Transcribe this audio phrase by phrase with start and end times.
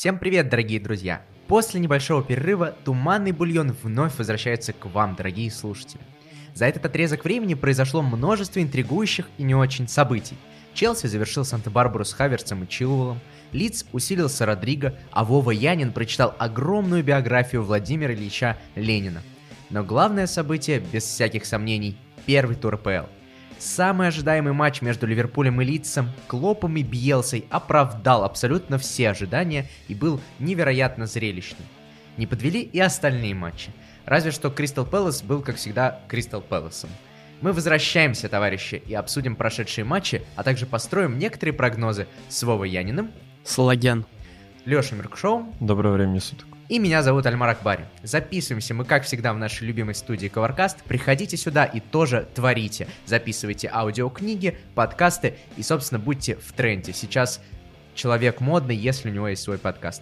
[0.00, 1.20] Всем привет, дорогие друзья!
[1.46, 6.00] После небольшого перерыва Туманный Бульон вновь возвращается к вам, дорогие слушатели.
[6.54, 10.38] За этот отрезок времени произошло множество интригующих и не очень событий.
[10.72, 13.20] Челси завершил Санта-Барбару с Хаверцем и Чилуэлом,
[13.52, 19.20] Лиц усилился Родриго, а Вова Янин прочитал огромную биографию Владимира Ильича Ленина.
[19.68, 23.04] Но главное событие, без всяких сомнений, первый тур ПЛ.
[23.60, 29.94] Самый ожидаемый матч между Ливерпулем и Лидсом, Клопом и Бьелсой оправдал абсолютно все ожидания и
[29.94, 31.66] был невероятно зрелищным.
[32.16, 33.70] Не подвели и остальные матчи.
[34.06, 36.88] Разве что Кристал Пэлас был, как всегда, Кристал Пэласом.
[37.42, 43.10] Мы возвращаемся, товарищи, и обсудим прошедшие матчи, а также построим некоторые прогнозы с Вовой Яниным
[43.44, 44.06] Салаген.
[44.64, 45.54] Леша Меркшоу.
[45.60, 46.49] Доброго времени суток.
[46.70, 47.84] И меня зовут Альмар Акбари.
[48.04, 50.76] Записываемся мы, как всегда, в нашей любимой студии Covercast.
[50.86, 52.86] Приходите сюда и тоже творите.
[53.06, 56.92] Записывайте аудиокниги, подкасты и, собственно, будьте в тренде.
[56.92, 57.40] Сейчас
[57.96, 60.00] человек модный, если у него есть свой подкаст.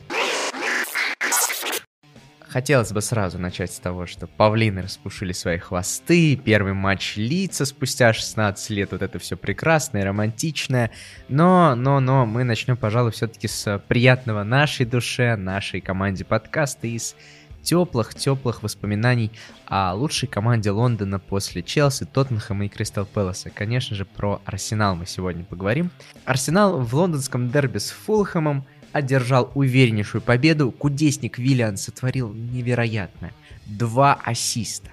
[2.49, 8.15] Хотелось бы сразу начать с того, что павлины распушили свои хвосты, первый матч лица спустя
[8.15, 10.91] 16 лет, вот это все прекрасное, романтичное,
[11.29, 17.17] но, но, но мы начнем, пожалуй, все-таки с приятного нашей душе, нашей команде подкаста из
[17.63, 19.31] теплых-теплых воспоминаний
[19.67, 23.51] о лучшей команде Лондона после Челси, Тоттенхэма и Кристал Пэласа.
[23.51, 25.91] Конечно же, про Арсенал мы сегодня поговорим.
[26.25, 33.33] Арсенал в лондонском дерби с Фулхэмом– одержал увереннейшую победу, кудесник Виллиан сотворил невероятное.
[33.67, 34.91] Два ассиста.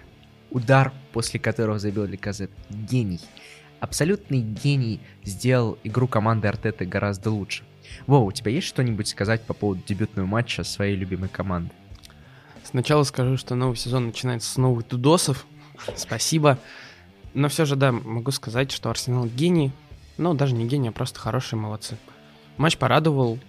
[0.52, 2.52] Удар, после которого забил Ликазет.
[2.70, 3.22] Гений.
[3.80, 7.64] Абсолютный гений сделал игру команды Артеты гораздо лучше.
[8.08, 11.72] Вова, у тебя есть что-нибудь сказать по поводу дебютного матча своей любимой команды?
[12.64, 15.46] Сначала скажу, что новый сезон начинается с новых тудосов.
[15.96, 16.58] Спасибо.
[17.34, 19.72] Но все же, да, могу сказать, что Арсенал гений.
[20.18, 21.98] Ну, даже не гений, а просто хорошие молодцы.
[22.58, 23.40] Матч порадовал,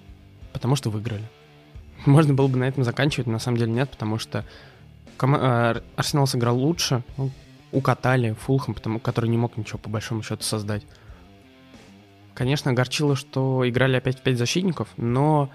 [0.56, 1.28] потому что выиграли.
[2.06, 4.43] Можно было бы на этом заканчивать, но на самом деле нет, потому что
[5.21, 7.31] э, Арсенал сыграл лучше, ну,
[7.72, 10.83] укатали Фулхэм, потому, который не мог ничего по большому счету создать.
[12.33, 15.50] Конечно, огорчило, что играли опять 5 защитников, но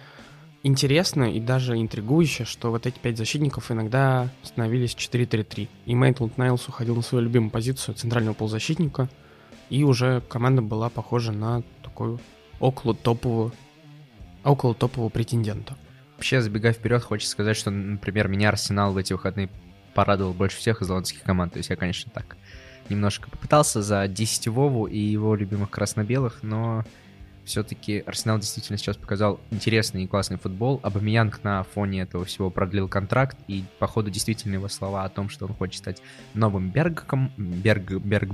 [0.61, 5.67] интересно и даже интригующе, что вот эти 5 защитников иногда становились 4-3-3.
[5.87, 9.09] И Мейтланд Найлс уходил на свою любимую позицию центрального полузащитника,
[9.71, 12.19] и уже команда была похожа на такую
[12.59, 13.51] около топовую
[14.43, 15.77] около топового претендента.
[16.15, 19.49] Вообще, забегая вперед, хочется сказать, что, например, меня Арсенал в эти выходные
[19.93, 21.53] порадовал больше всех из лондонских команд.
[21.53, 22.37] То есть я, конечно, так
[22.89, 26.83] немножко попытался за 10 Вову и его любимых красно-белых, но
[27.43, 30.79] все-таки Арсенал действительно сейчас показал интересный и классный футбол.
[30.83, 35.47] Абамиянг на фоне этого всего продлил контракт, и, походу, действительно его слова о том, что
[35.47, 36.01] он хочет стать
[36.33, 37.31] новым Бергом...
[37.37, 37.91] Берг...
[37.91, 38.31] Берг...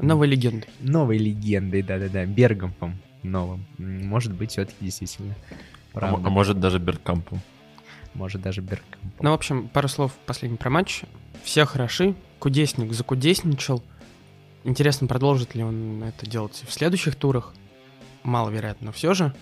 [0.00, 0.68] Новой легендой.
[0.80, 3.64] Новой легендой, да-да-да, Бергомпом новым.
[3.78, 5.34] Может быть, все-таки действительно.
[5.92, 6.28] Правда.
[6.28, 7.40] А, может даже Беркампом.
[8.14, 9.12] Может даже Беркампом.
[9.20, 11.02] Ну, в общем, пару слов последний про матч.
[11.42, 12.14] Все хороши.
[12.38, 13.82] Кудесник закудесничал.
[14.64, 17.54] Интересно, продолжит ли он это делать в следующих турах.
[18.22, 19.34] Маловероятно, но все же.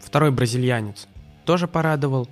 [0.00, 1.06] Второй бразильянец
[1.44, 2.28] тоже порадовал.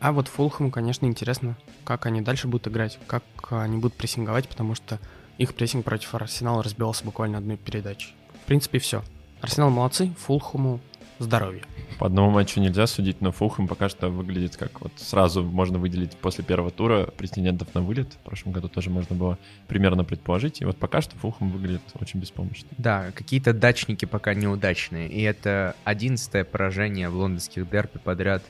[0.00, 4.74] А вот Фулхэму, конечно, интересно, как они дальше будут играть, как они будут прессинговать, потому
[4.74, 4.98] что
[5.36, 8.14] их прессинг против Арсенала разбивался буквально одной передачей.
[8.42, 9.02] В принципе, все.
[9.40, 10.80] Арсенал молодцы, Фулхэму
[11.18, 11.62] здоровье.
[11.98, 16.16] По одному матчу нельзя судить, но Фулхэм пока что выглядит как вот сразу можно выделить
[16.16, 18.14] после первого тура претендентов на вылет.
[18.14, 20.62] В прошлом году тоже можно было примерно предположить.
[20.62, 22.68] И вот пока что Фулхэм выглядит очень беспомощно.
[22.78, 25.08] Да, какие-то дачники пока неудачные.
[25.10, 28.42] И это одиннадцатое поражение в лондонских дерби подряд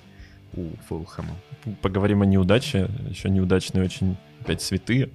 [0.54, 1.34] у Фулхэма.
[1.82, 2.88] Поговорим о неудаче.
[3.08, 5.10] Еще неудачные очень опять святые.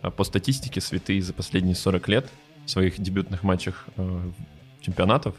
[0.00, 2.28] А по статистике святые за последние 40 лет
[2.66, 4.30] в своих дебютных матчах э,
[4.80, 5.34] чемпионатов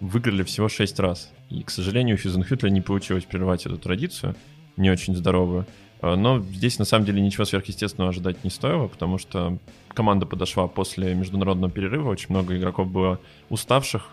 [0.00, 1.32] выиграли всего 6 раз.
[1.50, 4.34] И, к сожалению, у Физенхютля не получилось прервать эту традицию,
[4.76, 5.66] не очень здоровую.
[6.00, 9.58] А, но здесь, на самом деле, ничего сверхъестественного ожидать не стоило, потому что
[9.88, 13.20] команда подошла после международного перерыва, очень много игроков было
[13.50, 14.08] уставших,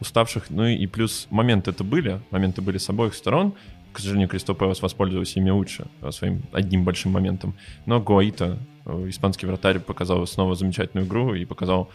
[0.00, 3.54] уставших, ну и плюс моменты это были, моменты были с обоих сторон,
[3.92, 7.54] к сожалению, Кристо Пэлас воспользовался ими лучше, а, своим одним большим моментом.
[7.84, 11.90] Но Гуаита, э, испанский вратарь, показал снова замечательную игру и показал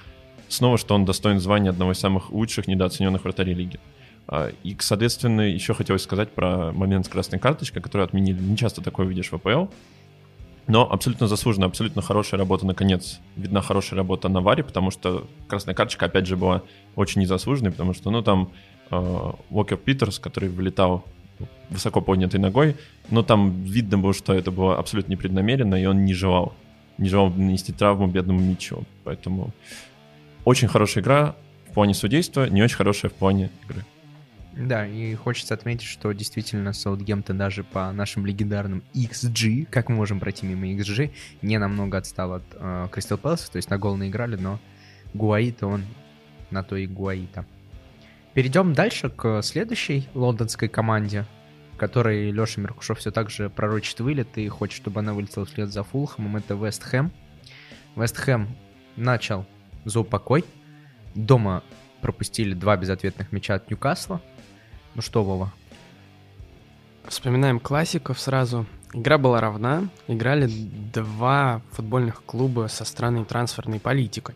[0.49, 3.79] снова, что он достоин звания одного из самых лучших недооцененных вратарей лиги.
[4.27, 8.39] А, и, соответственно, еще хотелось сказать про момент с красной карточкой, который отменили.
[8.41, 9.71] Не часто такое видишь в АПЛ.
[10.67, 13.19] Но абсолютно заслуженно, абсолютно хорошая работа, наконец.
[13.37, 16.61] Видна хорошая работа на Варе, потому что красная карточка, опять же, была
[16.95, 18.51] очень незаслуженной, потому что, ну, там
[18.91, 21.05] э, Уокер Питерс, который вылетал
[21.69, 22.75] высоко поднятой ногой,
[23.09, 26.53] но там видно было, что это было абсолютно непреднамеренно, и он не желал,
[26.97, 28.83] не желал нанести травму бедному Митчу.
[29.05, 29.53] Поэтому
[30.47, 31.35] очень хорошая игра
[31.69, 33.83] в плане судейства, не очень хорошая в плане игры.
[34.55, 40.21] Да, и хочется отметить, что действительно Саутгемптон даже по нашим легендарным XG, как мы можем
[40.21, 41.11] пройти мимо XG,
[41.41, 42.43] не намного отстал от
[42.91, 44.57] Кристал э, Пэласа, то есть на гол наиграли, но
[45.13, 45.83] Гуаита он
[46.49, 47.45] на то и Гуаита.
[48.33, 51.25] Перейдем дальше к следующей лондонской команде,
[51.77, 55.83] которой Леша Меркушев все так же пророчит вылет и хочет, чтобы она вылетела вслед за
[55.83, 56.37] Фулхэмом.
[56.37, 57.11] Это Вест Хэм.
[57.97, 58.47] Вест Хэм
[58.95, 59.45] начал
[59.87, 60.45] за упокой.
[61.15, 61.63] Дома
[62.01, 64.21] пропустили два безответных мяча от Ньюкасла.
[64.93, 65.53] Ну что, Вова?
[67.07, 68.65] Вспоминаем классиков сразу.
[68.93, 69.89] Игра была равна.
[70.07, 74.35] Играли два футбольных клуба со странной трансферной политикой.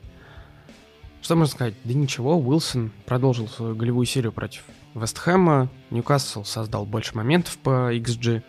[1.22, 1.76] Что можно сказать?
[1.84, 4.64] Да ничего, Уилсон продолжил свою голевую серию против
[4.96, 5.70] Вестхэма.
[5.90, 8.42] Ньюкасл создал больше моментов по XG.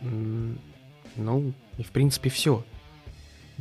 [0.00, 2.64] Ну, и в принципе все.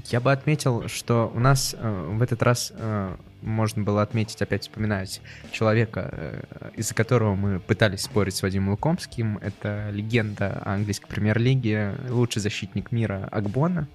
[0.08, 4.64] Я бы отметил, что у нас э, в этот раз э, можно было отметить, опять
[4.64, 9.38] вспоминать человека, э, из-за которого мы пытались спорить с Вадимом Лукомским.
[9.38, 13.88] Это легенда английской премьер-лиги, лучший защитник мира Акбона.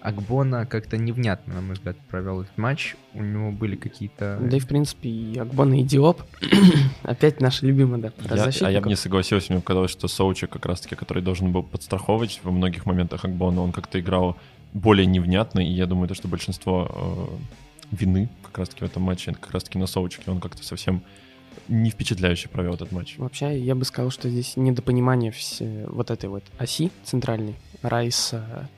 [0.00, 2.94] Акбона как-то невнятно, на мой взгляд, провел этот матч.
[3.14, 4.38] У него были какие-то...
[4.38, 6.22] Да и, в принципе, и Акбона, и Диоп.
[7.02, 10.66] Опять наши любимые, да, я, А я бы не согласился, мне показалось, что Соучи, как
[10.66, 14.36] раз-таки, который должен был подстраховывать во многих моментах Акбона, он как-то играл
[14.74, 16.90] более невнятно, и я думаю, то, что большинство
[17.90, 21.02] э, вины как раз-таки в этом матче, как раз-таки на Соучике, он как-то совсем
[21.68, 23.16] не впечатляюще провел этот матч.
[23.16, 28.68] Вообще, я бы сказал, что здесь недопонимание все вот этой вот оси центральной, Райса,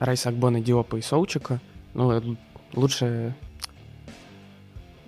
[0.00, 1.60] Райса Акбона, Диопа и Соучика.
[1.94, 2.22] Ну, э,
[2.74, 3.36] лучшая,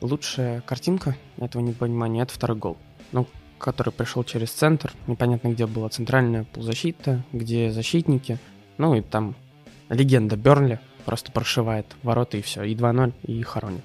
[0.00, 2.76] лучшая картинка этого недопонимания— это второй гол.
[3.10, 3.26] Ну,
[3.58, 4.92] который пришел через центр.
[5.08, 8.38] Непонятно, где была центральная полузащита, где защитники.
[8.78, 9.34] Ну, и там
[9.94, 13.84] легенда Бернли просто прошивает ворота и все, и 2-0, и хоронит.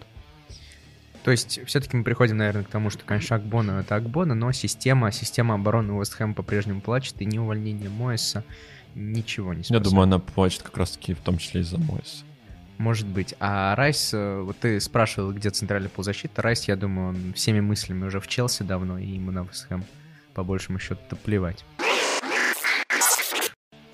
[1.23, 5.11] То есть все-таки мы приходим, наверное, к тому, что, конечно, Акбона— это Акбона, но система,
[5.11, 8.45] система обороны Уэстхэм по-прежнему плачет, и ни увольнение Моэса,
[8.95, 9.83] ничего не спасает.
[9.83, 12.23] Я думаю, она плачет как раз-таки в том числе из-за Моэса.
[12.77, 13.35] Может быть.
[13.39, 16.41] А Райс, э, вот ты спрашивал, где центральная полузащита.
[16.41, 19.83] Райс, я думаю, он всеми мыслями уже в Челси давно, и ему на Вестхэм
[20.33, 21.65] по большему счету плевать.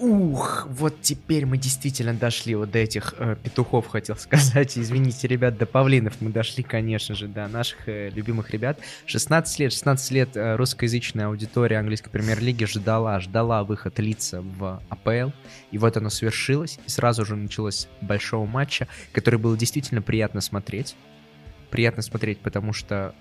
[0.03, 4.77] Ух, вот теперь мы действительно дошли вот до этих э, петухов, хотел сказать.
[4.77, 8.79] Извините, ребят, до павлинов мы дошли, конечно же, до наших э, любимых ребят.
[9.05, 15.31] 16 лет, 16 лет э, русскоязычная аудитория английской премьер-лиги ждала, ждала выход лица в АПЛ.
[15.71, 16.79] И вот оно свершилось.
[16.85, 20.97] И сразу же началось большого матча, который было действительно приятно смотреть.
[21.69, 23.15] Приятно смотреть, потому что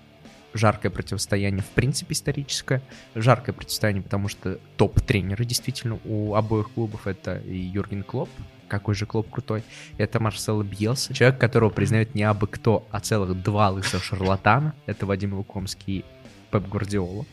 [0.53, 2.81] жаркое противостояние в принципе историческое.
[3.15, 8.29] Жаркое противостояние, потому что топ-тренеры действительно у обоих клубов это и Юрген Клоп,
[8.67, 9.63] какой же клуб крутой.
[9.97, 14.75] Это Марсел Бьелса, человек, которого признают не абы кто, а целых два лысых шарлатана.
[14.85, 16.05] Это Вадим Лукомский и
[16.51, 17.25] Пеп Гвардиола.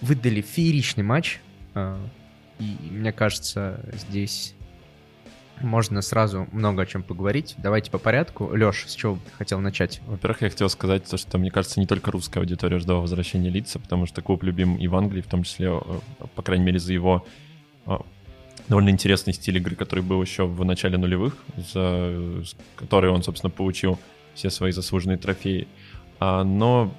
[0.00, 1.40] Выдали фееричный матч.
[1.74, 1.98] А,
[2.58, 4.54] и мне кажется, здесь
[5.60, 7.54] можно сразу много о чем поговорить.
[7.58, 8.50] Давайте по порядку.
[8.52, 10.00] Леш, с чего ты хотел начать?
[10.06, 13.78] Во-первых, я хотел сказать, то, что, мне кажется, не только русская аудитория ждала возвращения лица,
[13.78, 16.92] потому что клуб любим и в Англии, в том числе, э, по крайней мере, за
[16.92, 17.24] его
[17.86, 17.96] э,
[18.68, 22.42] довольно интересный стиль игры, который был еще в начале нулевых, за
[22.76, 23.98] который он, собственно, получил
[24.34, 25.68] все свои заслуженные трофеи.
[26.20, 26.92] А, но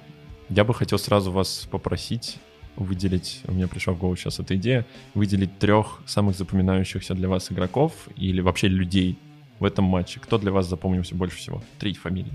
[0.48, 2.38] я бы хотел сразу вас попросить
[2.76, 7.50] выделить, у меня пришла в голову сейчас эта идея, выделить трех самых запоминающихся для вас
[7.50, 9.18] игроков или вообще людей
[9.58, 10.20] в этом матче.
[10.20, 11.62] Кто для вас запомнился больше всего?
[11.78, 12.32] Три фамилии.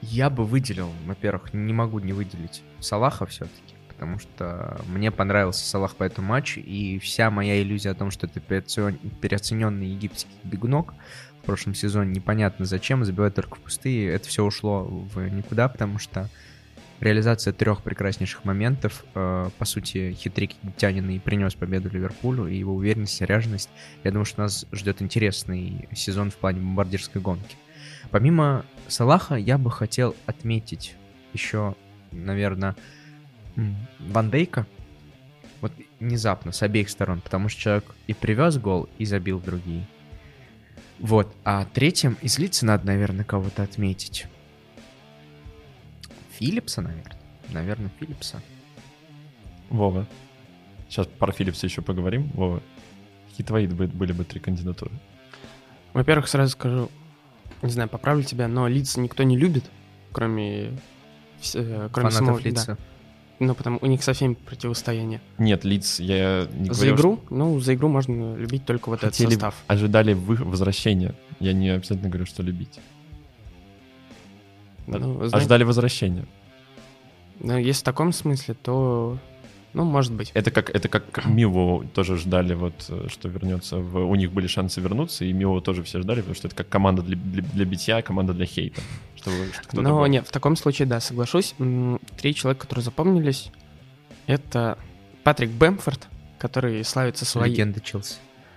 [0.00, 5.94] Я бы выделил, во-первых, не могу не выделить Салаха все-таки, потому что мне понравился Салах
[5.94, 10.94] по этому матчу, и вся моя иллюзия о том, что это переоцененный египетский бегунок,
[11.42, 14.12] в прошлом сезоне непонятно зачем, забивать только в пустые.
[14.12, 16.30] Это все ушло в никуда, потому что
[17.00, 22.74] реализация трех прекраснейших моментов, э, по сути, хитрик Египтянина и принес победу Ливерпулю, и его
[22.74, 23.70] уверенность и ряженость.
[24.04, 27.56] Я думаю, что нас ждет интересный сезон в плане бомбардирской гонки.
[28.12, 30.94] Помимо Салаха, я бы хотел отметить
[31.32, 31.74] еще,
[32.12, 32.76] наверное,
[33.98, 34.66] Ван Дейка.
[35.60, 39.86] Вот внезапно, с обеих сторон, потому что человек и привез гол, и забил другие.
[41.02, 41.34] Вот.
[41.44, 44.26] А третьим из лиц надо, наверное, кого-то отметить.
[46.38, 47.18] Филлипса, наверное.
[47.50, 48.40] Наверное, Филлипса.
[49.68, 50.06] Вова.
[50.88, 52.30] Сейчас про Филлипса еще поговорим.
[52.34, 52.62] Вова,
[53.28, 54.92] какие твои были бы три кандидатуры?
[55.92, 56.88] Во-первых, сразу скажу,
[57.62, 59.64] не знаю, поправлю тебя, но лица никто не любит,
[60.12, 60.78] кроме,
[61.54, 62.38] э, кроме Фанатов самого...
[62.38, 62.76] лица.
[62.78, 62.91] Да.
[63.44, 65.20] Ну, потому у них со всеми противостояние.
[65.38, 67.20] Нет, Лиц, я не За говорил, игру?
[67.30, 69.54] Ну, за игру можно любить только вот что этот хотели, состав.
[69.66, 71.14] ожидали вы- возвращения.
[71.40, 72.78] Я не обязательно говорю, что любить.
[74.86, 76.24] Ну, знаете, Ожидали возвращения.
[77.40, 79.18] ну, если в таком смысле, то,
[79.74, 80.30] ну, может быть.
[80.34, 82.74] Это как, это как Миву тоже ждали, вот,
[83.08, 83.78] что вернется.
[83.78, 86.68] В, у них были шансы вернуться, и Миву тоже все ждали, потому что это как
[86.68, 88.80] команда для, для, для битья, команда для хейта.
[89.16, 89.30] Что
[89.62, 90.06] кто-то Но был.
[90.06, 91.54] нет, в таком случае, да, соглашусь.
[92.18, 93.50] Три человека, которые запомнились,
[94.26, 94.78] это
[95.24, 98.16] Патрик Бэмфорд, который славится своей, Легенда Челси.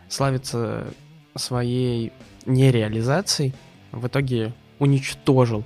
[0.10, 0.88] славится
[1.36, 2.12] своей
[2.46, 3.54] нереализацией,
[3.92, 5.64] в итоге уничтожил,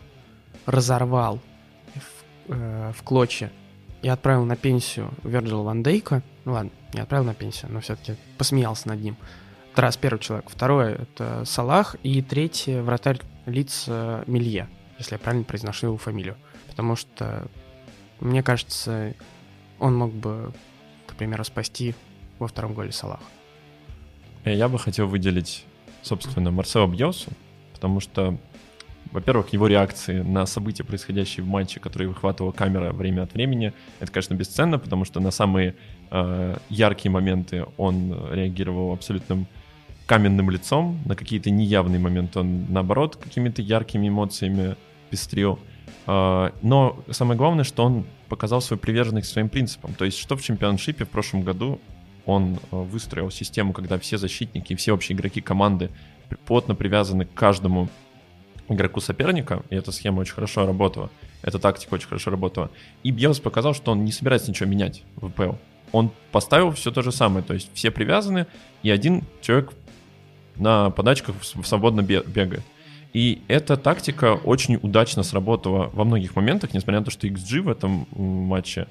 [0.67, 1.39] разорвал
[1.95, 3.51] в, э, в клочья
[4.01, 6.23] и отправил на пенсию Верджила Ван Дейка.
[6.45, 9.17] Ну ладно, не отправил на пенсию, но все-таки посмеялся над ним.
[9.73, 10.49] Это раз первый человек.
[10.49, 11.95] Второй— это Салах.
[12.03, 16.37] И третий— вратарь лиц э, Милье, если я правильно произношу его фамилию.
[16.67, 17.47] Потому что,
[18.19, 19.13] мне кажется,
[19.79, 20.51] он мог бы,
[21.07, 21.95] к примеру, спасти
[22.39, 23.21] во втором голе Салах.
[24.45, 25.65] Я бы хотел выделить,
[26.01, 27.31] собственно, Марсело Бьосу,
[27.73, 28.37] потому что,
[29.11, 34.11] во-первых, его реакции на события, происходящие в матче, которые выхватывала камера время от времени, это,
[34.11, 35.75] конечно, бесценно, потому что на самые
[36.11, 39.47] э, яркие моменты он реагировал абсолютным
[40.09, 44.75] каменным лицом, на какие-то неявные моменты он, наоборот, какими-то яркими эмоциями
[45.11, 45.59] пестрил.
[46.07, 49.93] А, Но самое главное, что он показал свою приверженность своим принципам.
[49.93, 51.79] То есть, что в чемпионшипе в прошлом году
[52.25, 55.91] он э, выстроил систему, когда все защитники и все общие игроки команды
[56.47, 57.87] плотно привязаны к каждому
[58.75, 61.09] игроку соперника, и эта схема очень хорошо работала,
[61.41, 62.71] эта тактика очень хорошо работала.
[63.03, 65.53] И Бьелс показал, что он не собирается ничего менять в ВПЛ.
[65.91, 68.45] Он поставил все то же самое, то есть все привязаны,
[68.83, 69.73] и один человек
[70.55, 72.63] на подачках свободно бе- бегает.
[73.13, 77.69] И эта тактика очень удачно сработала во многих моментах, несмотря на то, что XG в
[77.69, 78.87] этом матче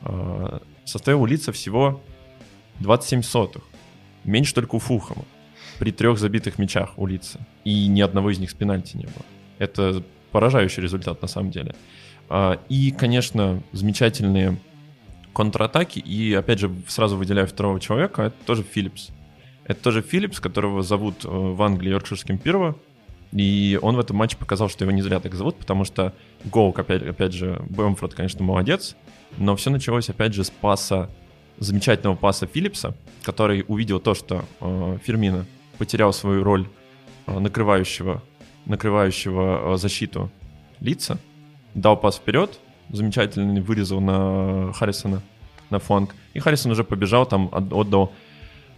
[0.00, 2.00] э, составил лица всего
[2.80, 3.62] 27 сотых.
[4.24, 5.24] Меньше только у Фулхама.
[5.82, 7.40] При трех забитых мячах у лица.
[7.64, 9.24] И ни одного из них с пенальти не было.
[9.58, 11.74] Это поражающий результат на самом деле.
[12.28, 14.58] А, И, конечно, замечательные
[15.32, 15.98] контратаки.
[15.98, 19.08] И, опять же, сразу выделяю второго человека, это тоже Филлипс.
[19.64, 22.76] Это тоже Филлипс, которого зовут э, в Англии Йоркширским Пирво.
[23.32, 26.78] И он в этом матче показал, что его не зря так зовут, потому что Гоук,
[26.78, 28.94] опять, опять же, Бэмфорд, конечно, молодец,
[29.36, 31.10] но все началось, опять же, с паса,
[31.58, 35.44] замечательного паса Филлипса, который увидел то, что э, Фермина
[35.78, 36.68] потерял свою роль
[37.26, 38.22] э, накрывающего,
[38.66, 40.30] накрывающего э, защиту
[40.80, 41.18] лица,
[41.74, 42.58] дал пас вперед,
[42.90, 45.22] замечательный вырезал на Харрисона,
[45.70, 48.12] на фланг, и Харрисон уже побежал, там от- отдал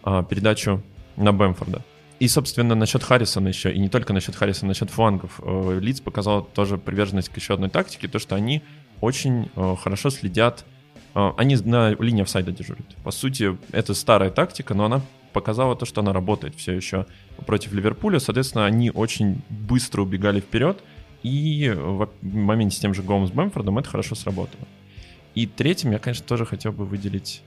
[0.03, 0.83] а, передачу
[1.17, 1.83] на Бэмфорда.
[2.21, 5.41] И, собственно, насчет Харрисона еще, и не только насчет Харрисона, насчет флангов.
[5.43, 8.63] э, Лидс показал тоже приверженность к еще одной тактике, то, что они
[9.01, 10.65] очень э, хорошо следят,
[11.15, 12.87] э, они на линии офсайда дежурят.
[13.03, 15.01] По сути, это старая тактика, но она
[15.35, 17.05] показала то, что она работает все еще
[17.45, 18.19] против Ливерпуля.
[18.19, 20.83] Соответственно, они очень быстро убегали вперед,
[21.23, 24.67] и в моменте с тем же голом с Бэмфордом это хорошо сработало.
[25.35, 27.43] И третьим я, конечно, тоже хотел бы выделить,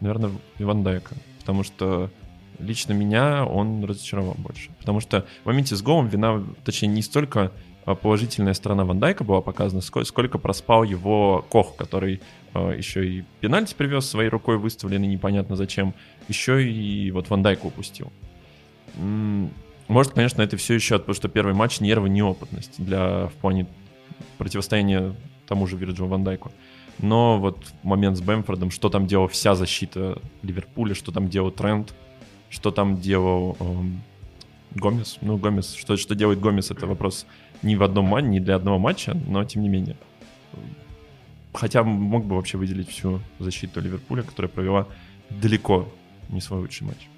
[0.00, 2.10] наверное, Иван Дайка, потому что
[2.58, 4.70] лично меня он разочаровал больше.
[4.78, 7.52] Потому что в моменте с голом вина, точнее, не столько
[7.94, 12.20] положительная сторона Ван Дайка была показана, ско- сколько проспал его Кох, который
[12.52, 15.94] а, еще и пенальти привез своей рукой выставленный непонятно зачем,
[16.28, 18.12] еще и вот Ван Дайка упустил.
[19.88, 23.66] Может, конечно, это все еще от того, что первый матч нервы, неопытность для в плане
[24.38, 25.14] противостояния
[25.46, 26.50] тому же Вирджилу Ван Дайку.
[26.98, 31.94] Но вот момент с Бэмфордом, что там делала вся защита Ливерпуля, что там делал Трент,
[32.48, 34.02] что там делал эм,
[34.74, 35.18] Гомес.
[35.20, 37.26] Ну, Гомес, что, что делает Гомес, это вопрос
[37.62, 39.96] ни в одном матче, ни для одного матча, но тем не менее.
[41.52, 44.86] Хотя мог бы вообще выделить всю защиту Ливерпуля, которая провела
[45.30, 45.88] далеко
[46.28, 47.08] не свой лучший матч.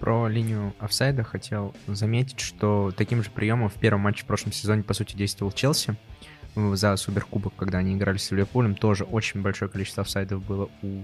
[0.00, 4.82] Про линию офсайда хотел заметить, что таким же приемом в первом матче в прошлом сезоне,
[4.82, 5.96] по сути, действовал Челси
[6.54, 8.74] за Суперкубок, когда они играли с Ливерпулем.
[8.74, 11.02] Тоже очень большое количество офсайдов было у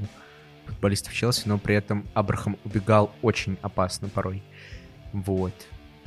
[0.66, 4.42] футболистов Челси, но при этом Абрахам убегал очень опасно порой.
[5.12, 5.54] Вот.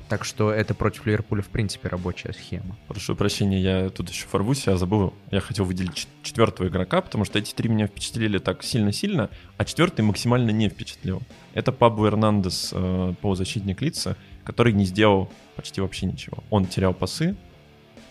[0.08, 2.78] Так что это против Ливерпуля, в принципе, рабочая схема.
[2.88, 5.16] Прошу прощения, я тут еще форвусь, я забыл.
[5.32, 9.66] Я хотел выделить чет- четвертого игрока, потому что эти три меня впечатлили так сильно-сильно, а
[9.66, 11.24] четвертый максимально не впечатлил.
[11.56, 16.44] Это Пабло Эрнандес, э, полузащитник лица, который не сделал почти вообще ничего.
[16.52, 17.36] Он терял пасы,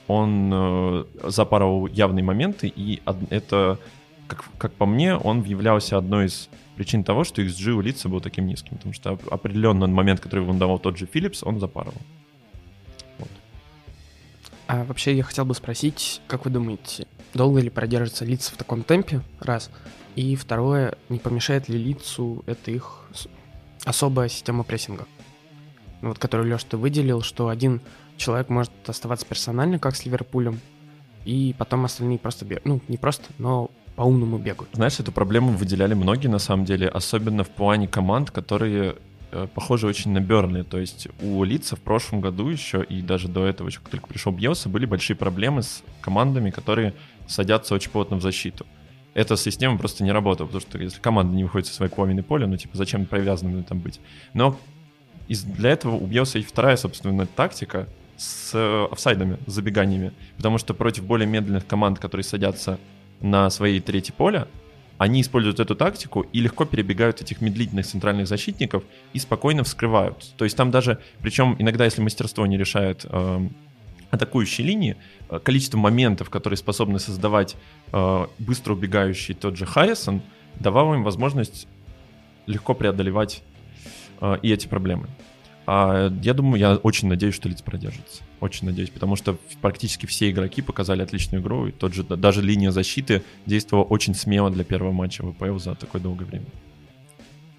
[0.09, 3.79] он э, запарывал явные моменты, и од- это,
[4.27, 8.21] как, как по мне, он являлся одной из причин того, что XG у лица был
[8.21, 12.01] таким низким, потому что оп- определенно момент, который он давал тот же Филлипс, он запарывал.
[14.67, 18.83] А вообще я хотел бы спросить, как вы думаете, долго ли продержится лица в таком
[18.83, 19.21] темпе?
[19.41, 19.71] Раз.
[20.17, 23.09] И второе, не помешает ли лицу это их
[23.85, 25.07] особая система прессинга?
[26.01, 27.81] Ну, вот которую, Леш, ты выделил, что один
[28.17, 30.61] человек может оставаться персонально, как с Ливерпулем,
[31.25, 32.65] и потом остальные просто бегают.
[32.65, 34.71] Ну, не просто, но по-умному бегают.
[34.75, 38.97] Знаешь, эту проблему выделяли многие, на самом деле, особенно в плане команд, которые
[39.31, 40.65] э, похожи очень на.
[40.65, 44.33] То есть у Лица в прошлом году еще и даже до этого, как только пришел
[44.33, 46.95] Бьелса, были большие проблемы с командами, которые
[47.27, 48.67] садятся очень плотно в защиту.
[49.15, 52.49] Эта система просто не работала, потому что если команда не выходит со своей половины поля,
[52.49, 54.01] ну типа зачем привязанным там быть?
[54.33, 54.59] Но
[55.29, 57.87] из, для этого у Бьелса есть вторая, собственно, тактика
[58.17, 60.13] с э, офсайдами, забеганиями.
[60.37, 62.79] Потому что против более медленных команд, которые садятся
[63.21, 64.49] на своей трети поля,
[64.99, 70.33] они используют эту тактику и легко перебегают этих медлительных центральных защитников и спокойно вскрывают.
[70.37, 73.49] То есть там даже, причем иногда, если мастерство не решает э,
[74.11, 74.97] атакующие линии,
[75.43, 77.57] количество моментов, которые способны создавать
[77.93, 80.23] э, быстро убегающий тот же Харрисон,
[80.61, 81.67] давало им возможность
[82.47, 83.43] легко преодолевать
[84.21, 85.09] э, и эти проблемы.
[85.67, 88.23] А я думаю, я очень надеюсь, что Лиц продержится.
[88.41, 92.71] Очень надеюсь, потому что практически все игроки показали отличную игру, и тот же, даже линия
[92.71, 96.47] защиты действовала очень смело для первого матча ВПЛ за такое долгое время.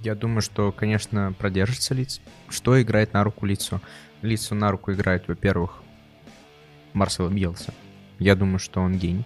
[0.02, 2.22] Я думаю, что, конечно, продержится Лиц.
[2.48, 3.82] Что играет на руку Лицу?
[4.22, 5.82] Лицу на руку играет, во-первых,
[6.94, 7.74] Марсела Бьелса.
[8.20, 9.26] Я думаю, что он гений.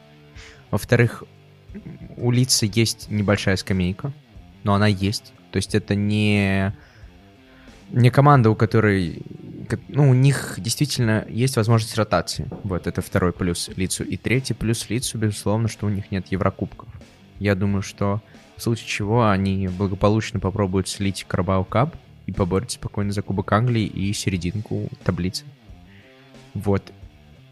[0.71, 1.25] Во-вторых,
[2.15, 4.13] у Лица есть небольшая скамейка,
[4.63, 5.33] но она есть.
[5.51, 6.73] То есть это не
[7.91, 9.21] не команда, у которой...
[9.87, 12.47] Ну, у них действительно есть возможность ротации.
[12.63, 14.03] Вот, это второй плюс лицу.
[14.03, 16.89] И третий плюс лицу, безусловно, что у них нет Еврокубков.
[17.39, 18.21] Я думаю, что
[18.57, 23.85] в случае чего они благополучно попробуют слить Карабау Кап и поборются спокойно за Кубок Англии
[23.85, 25.45] и серединку таблицы.
[26.53, 26.91] Вот.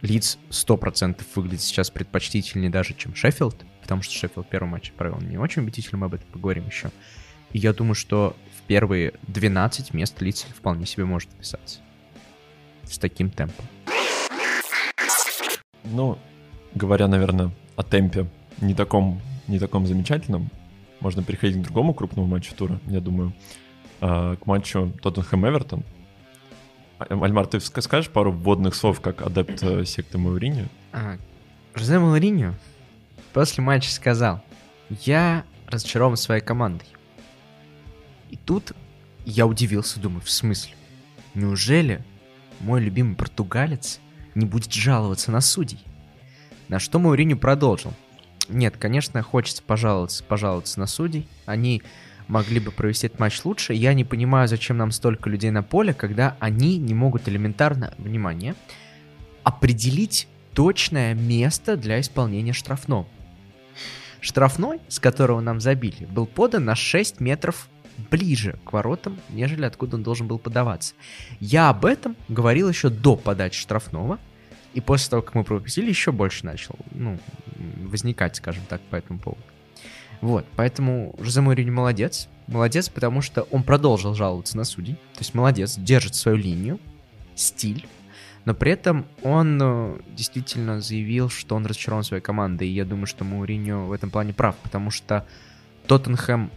[0.02, 5.38] Лидс 100% выглядит сейчас предпочтительнее даже, чем Шеффилд, потому что Шеффилд первый матч провел не
[5.38, 6.92] очень убедительно, мы об этом поговорим еще.
[7.52, 8.36] И я думаю, что
[8.68, 11.80] первые 12 мест Лицель вполне себе может вписаться.
[12.84, 13.66] С таким темпом.
[15.84, 16.18] Ну,
[16.76, 18.28] говоря, наверное, о темпе
[18.62, 20.50] не таком, не таком замечательном,
[21.00, 23.34] можно переходить к другому крупному матчу тура, я думаю,
[24.02, 25.84] а, к матчу Тоттенхэм-Эвертон.
[27.00, 30.66] А, Альмар, ты скажешь пару вводных слов как адепт э, секты Мауриньо?
[30.92, 31.18] А,
[31.76, 32.56] Жозе Мауриньо
[33.34, 34.42] после матча сказал,
[34.90, 36.88] я разочарован своей командой.
[38.30, 38.74] И тут
[39.26, 40.74] я удивился, думаю, в смысле?
[41.34, 42.04] Неужели
[42.60, 44.00] мой любимый португалец
[44.36, 45.80] не будет жаловаться на судей?
[46.68, 47.94] На что Мауриню продолжил.
[48.50, 51.28] Нет, конечно, хочется пожаловаться, пожаловаться на судей.
[51.46, 51.82] Они
[52.28, 53.74] могли бы провести этот матч лучше.
[53.74, 58.56] Я не понимаю, зачем нам столько людей на поле, когда они не могут элементарно, внимание,
[59.44, 63.08] определить точное место для исполнения штрафного.
[64.20, 67.70] Штрафной, с которого нам забили, был подан на 6 метров
[68.10, 70.94] ближе к воротам, нежели откуда он должен был подаваться.
[71.40, 74.20] Я об этом говорил еще до подачи штрафного,
[74.74, 77.18] и после того, как мы пропустили, еще больше начал ну,
[77.86, 79.42] возникать, скажем так, по этому поводу.
[80.22, 82.28] Вот, поэтому Жозе Мourinho молодец.
[82.48, 84.96] Молодец, потому что он продолжил жаловаться на судей.
[85.14, 86.80] То есть молодец, держит свою линию,
[87.36, 87.88] стиль,
[88.48, 92.70] но при этом он э, действительно заявил, что он разочарован своей командой.
[92.70, 95.28] И я думаю, что Мауриньо в этом плане прав, потому что
[95.86, 96.50] Тоттенхэм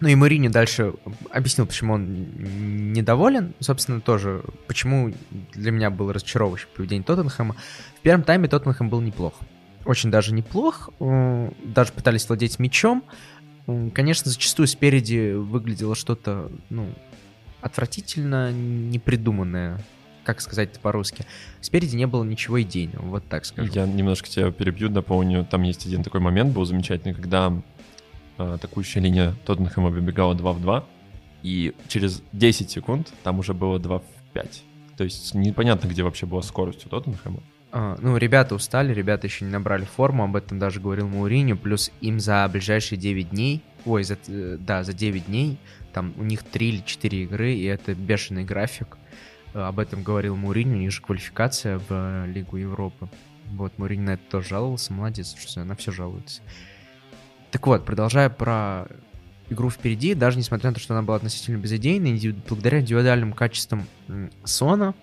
[0.00, 0.94] ну и Марини дальше
[1.30, 3.54] объяснил, почему он недоволен.
[3.60, 5.12] Собственно, тоже, почему
[5.52, 7.56] для меня было разочаровывающее поведение Тоттенхэма.
[7.96, 9.34] В первом тайме Тоттенхэм был неплох.
[9.84, 10.90] Очень даже неплох.
[11.00, 13.04] Даже пытались владеть мячом.
[13.92, 16.86] Конечно, зачастую спереди выглядело что-то, ну,
[17.60, 19.80] отвратительно непридуманное
[20.24, 21.24] как сказать это по-русски.
[21.62, 23.72] Спереди не было ничего идейного, вот так скажу.
[23.72, 27.50] Я немножко тебя перебью, напомню, там есть один такой момент был замечательный, когда
[28.38, 30.84] атакующая линия Тоттенхэма выбегала 2 в 2,
[31.42, 34.62] и через 10 секунд там уже было 2 в 5.
[34.96, 37.40] То есть непонятно, где вообще была скорость у Тоттенхэма.
[37.70, 41.90] А, ну, ребята устали, ребята еще не набрали форму, об этом даже говорил Мауриньо, плюс
[42.00, 45.58] им за ближайшие 9 дней, ой, за, э, да, за 9 дней,
[45.92, 48.96] там у них 3 или 4 игры, и это бешеный график.
[49.52, 53.08] Э, об этом говорил Мауриньо, у них же квалификация в Лигу Европы.
[53.50, 56.40] Вот, Мауриньо на это тоже жаловался, молодец, что на все жалуется.
[57.50, 58.86] Так вот, продолжая про
[59.50, 63.86] игру впереди, даже несмотря на то, что она была относительно безыдейной, благодаря индивидуальным качествам
[64.44, 64.94] Сона,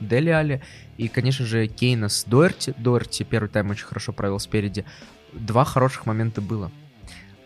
[0.00, 0.62] Дели Али
[0.98, 2.74] и, конечно же, Кейна с Дуэрти.
[2.76, 4.84] Дуэрти первый тайм очень хорошо провел спереди.
[5.32, 6.70] Два хороших момента было.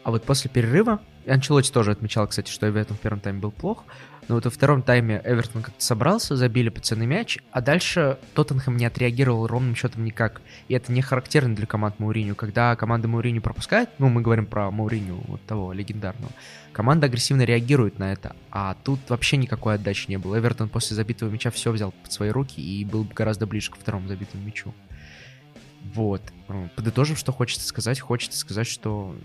[0.02, 3.52] А вот после перерыва, и Анчелотти тоже отмечал, кстати, что и в первом тайме был
[3.52, 3.84] плох,
[4.28, 8.84] Но вот во втором тайме Эвертон как-то собрался, забили пацаны мяч, а дальше Тоттенхэм не
[8.84, 10.42] отреагировал ровным счетом никак.
[10.68, 12.34] И это не характерно для команд Мауриню.
[12.34, 16.30] Когда команда Мауриню пропускает, ну, мы говорим про Мауриню, вот того легендарного,
[16.72, 20.38] команда агрессивно реагирует на это, а тут вообще никакой отдачи не было.
[20.38, 24.08] Эвертон после забитого мяча все взял под свои руки и был гораздо ближе к второму
[24.08, 24.74] забитому мячу.
[25.94, 26.20] Вот.
[26.76, 29.16] Подытожив, что хочется сказать, хочется сказать, что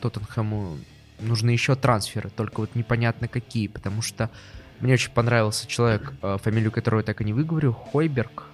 [0.00, 0.78] Тоттенхэму
[1.20, 4.30] нужны еще трансферы, только вот непонятно какие, потому что
[4.80, 8.44] мне очень понравился человек, э, фамилию которого я так и не выговорю, Хойберг.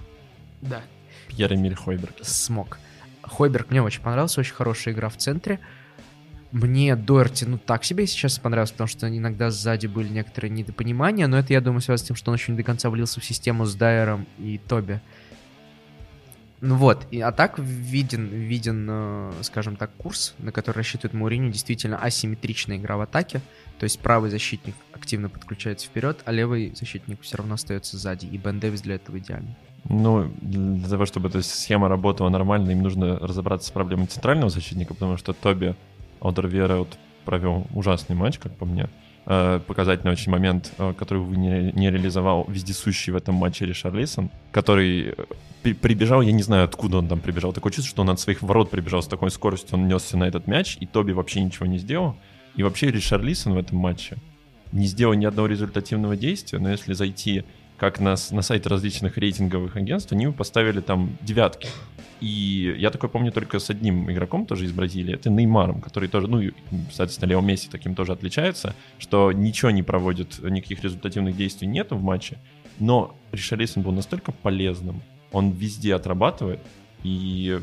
[0.62, 0.82] Да.
[1.28, 2.14] Пьер Эмиль Хойберг.
[2.22, 2.78] Смог.
[3.22, 5.60] Хойберг мне очень понравился, очень хорошая игра в центре.
[6.52, 11.36] Мне Дуэрти, ну, так себе сейчас понравился, потому что иногда сзади были некоторые недопонимания, но
[11.36, 13.64] это, я думаю, связано с тем, что он еще не до конца влился в систему
[13.64, 15.00] с Дайером и Тоби.
[16.66, 21.52] Ну вот, и, а так виден, виден, э, скажем так, курс, на который рассчитывает Мауриню,
[21.52, 23.42] действительно асимметричная игра в атаке,
[23.78, 28.38] то есть правый защитник активно подключается вперед, а левый защитник все равно остается сзади, и
[28.38, 29.54] Бен Дэвис для этого идеальный.
[29.90, 34.94] Ну, для того, чтобы эта схема работала нормально, им нужно разобраться с проблемой центрального защитника,
[34.94, 35.76] потому что Тоби
[36.22, 36.96] Одерверет
[37.26, 38.88] провел ужасный матч, как по мне.
[39.26, 44.30] Э, показательный очень момент, э, который вы не, не реализовал вездесущий в этом матче Ришарлисон,
[44.52, 45.14] который
[45.62, 47.54] при, прибежал, я не знаю, откуда он там прибежал.
[47.54, 50.46] Такое чувство, что он от своих ворот прибежал с такой скоростью, он несся на этот
[50.46, 52.16] мяч, и Тоби вообще ничего не сделал.
[52.54, 54.18] И вообще Ришарлисон в этом матче
[54.72, 57.44] не сделал ни одного результативного действия, но если зайти
[57.76, 61.68] как на, на сайты различных рейтинговых агентств, они поставили там девятки.
[62.20, 66.28] И я такой помню только с одним игроком тоже из Бразилии, это Неймаром, который тоже,
[66.28, 66.40] ну,
[66.90, 72.02] соответственно, Лео Месси таким тоже отличается, что ничего не проводит, никаких результативных действий нету в
[72.02, 72.38] матче,
[72.78, 76.60] но Ришалисон был настолько полезным, он везде отрабатывает,
[77.02, 77.60] и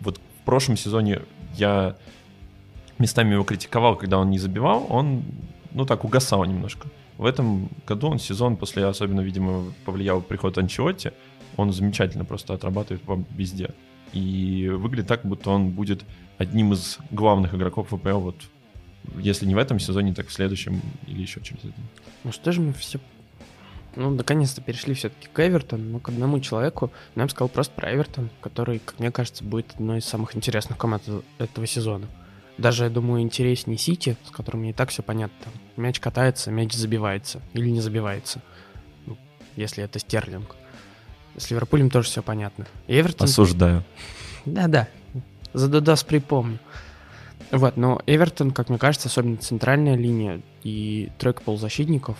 [0.00, 1.22] вот в прошлом сезоне
[1.56, 1.96] я
[2.98, 5.24] местами его критиковал, когда он не забивал, он,
[5.72, 6.88] ну так, угасал немножко.
[7.18, 11.12] В этом году он сезон, после особенно, видимо, повлиял приход Анчиотти,
[11.56, 13.70] он замечательно просто отрабатывает вам везде.
[14.12, 16.04] И выглядит так, будто он будет
[16.38, 18.36] одним из главных игроков ВПЛ вот
[19.16, 21.84] если не в этом сезоне, так в следующем или еще через один.
[22.24, 22.98] Ну что же мы все...
[23.94, 26.90] Ну, наконец-то перешли все-таки к Эвертону, но к одному человеку.
[27.14, 31.02] Нам сказал просто про Эвертон, который, как мне кажется, будет одной из самых интересных команд
[31.38, 32.06] этого сезона.
[32.58, 35.52] Даже, я думаю, интереснее Сити, с которым мне и так все понятно.
[35.76, 38.40] Мяч катается, мяч забивается или не забивается.
[39.04, 39.18] Ну,
[39.56, 40.56] если это Стерлинг.
[41.36, 42.66] С Ливерпулем тоже все понятно.
[42.88, 43.26] Эвертон...
[43.26, 43.84] Осуждаю.
[44.46, 44.88] Да-да,
[45.52, 46.58] за Дудас припомню.
[47.50, 52.16] Вот, но Эвертон, как мне кажется, особенно центральная линия и тройка полузащитников,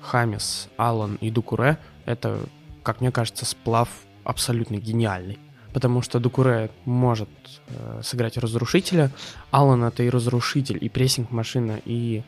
[0.00, 2.40] Хамис, Аллан и Дукуре, это,
[2.82, 3.88] как мне кажется, сплав
[4.24, 5.38] абсолютно гениальный.
[5.72, 7.28] Потому что Дукуре может
[7.68, 9.10] э, сыграть разрушителя,
[9.50, 12.22] Аллан это и разрушитель, и прессинг-машина, и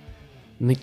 [0.61, 0.79] ны...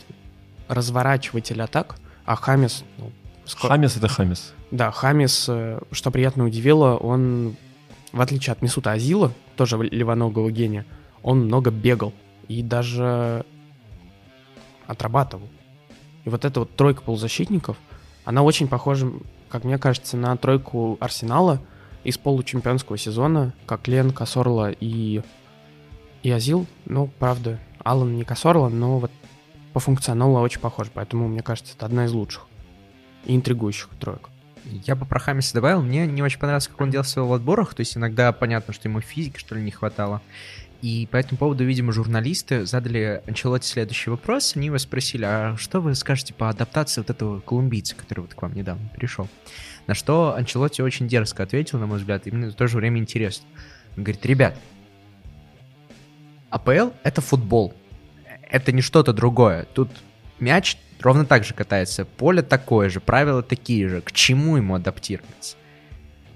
[0.68, 1.96] разворачиватель атак,
[2.26, 2.84] а Хамис...
[2.98, 3.12] Ну,
[3.46, 3.72] скоро...
[3.72, 4.54] Хамис это Хамис.
[4.72, 7.56] Да, Хамис, э, что приятно удивило, он,
[8.12, 10.86] в отличие от Мисута Азила, тоже левоногого гения,
[11.24, 12.14] он много бегал
[12.50, 13.46] и даже
[14.86, 15.48] отрабатывал.
[16.26, 17.78] И вот эта вот тройка полузащитников,
[18.26, 19.12] она очень похожа,
[19.50, 21.62] как мне кажется, на тройку Арсенала
[22.04, 25.22] из получемпионского сезона, как Лен, Косорла и,
[26.24, 26.66] и Азил.
[26.86, 29.12] Ну, правда, Алан не Косорла, но вот
[29.74, 32.48] по функционалу очень похож, поэтому, мне кажется, это одна из лучших
[33.26, 34.30] и интригующих троек.
[34.66, 37.82] Я бы про Хамиса добавил, мне не очень понравилось, как он делал в отборах, то
[37.82, 40.22] есть иногда понятно, что ему физики, что ли, не хватало.
[40.82, 44.56] И по этому поводу, видимо, журналисты задали Анчелоте следующий вопрос.
[44.56, 48.42] Они его спросили, а что вы скажете по адаптации вот этого колумбийца, который вот к
[48.42, 49.28] вам недавно перешел?
[49.90, 53.48] На что Анчелоти очень дерзко ответил, на мой взгляд, именно в то же время интересно.
[53.98, 54.56] Он говорит, ребят,
[56.52, 57.74] АПЛ— это футбол.
[58.52, 59.66] Это не что-то другое.
[59.74, 59.90] Тут
[60.40, 64.02] мяч ровно так же катается, поле такое же, правила такие же.
[64.02, 65.58] К чему ему адаптироваться?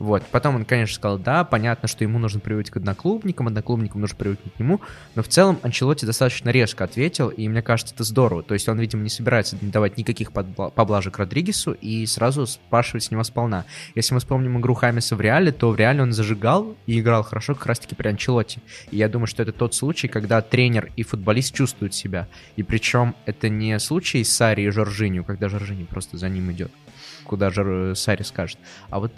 [0.04, 0.22] Вот.
[0.32, 4.54] Потом он, конечно, сказал, да, понятно, что ему нужно привыкнуть к одноклубникам, одноклубникам нужно привыкнуть
[4.54, 4.82] к нему,
[5.16, 8.44] но в целом Анчелотти достаточно резко ответил, и мне кажется, это здорово.
[8.44, 13.24] То есть он, видимо, не собирается давать никаких поблажек Родригесу и сразу спрашивать с него
[13.24, 13.64] сполна.
[13.96, 17.56] Если мы вспомним игру Хамиса в Реале, то в Реале он зажигал и играл хорошо
[17.56, 18.60] как раз-таки при Анчелотти.
[18.92, 22.28] И я думаю, что это тот случай, когда тренер и футболист чувствуют себя.
[22.58, 26.74] И причем это не случай с Сари и Жоржинью, когда Жоржинью просто за ним идет
[27.24, 28.60] куда же Сари скажет.
[28.90, 29.14] А вот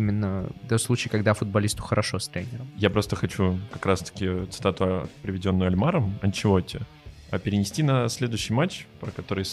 [0.00, 2.66] именно до случая, когда футболисту хорошо с тренером.
[2.76, 6.80] Я просто хочу как раз-таки цитату, приведенную Альмаром, Анчелотти,
[7.30, 9.44] а перенести на следующий матч, про который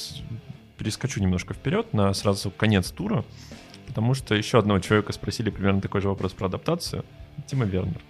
[0.78, 3.26] перескочу немножко вперед, на сразу конец тура,
[3.88, 7.04] потому что еще одного человека спросили примерно такой же вопрос про адаптацию,
[7.46, 8.02] Тима Вернер.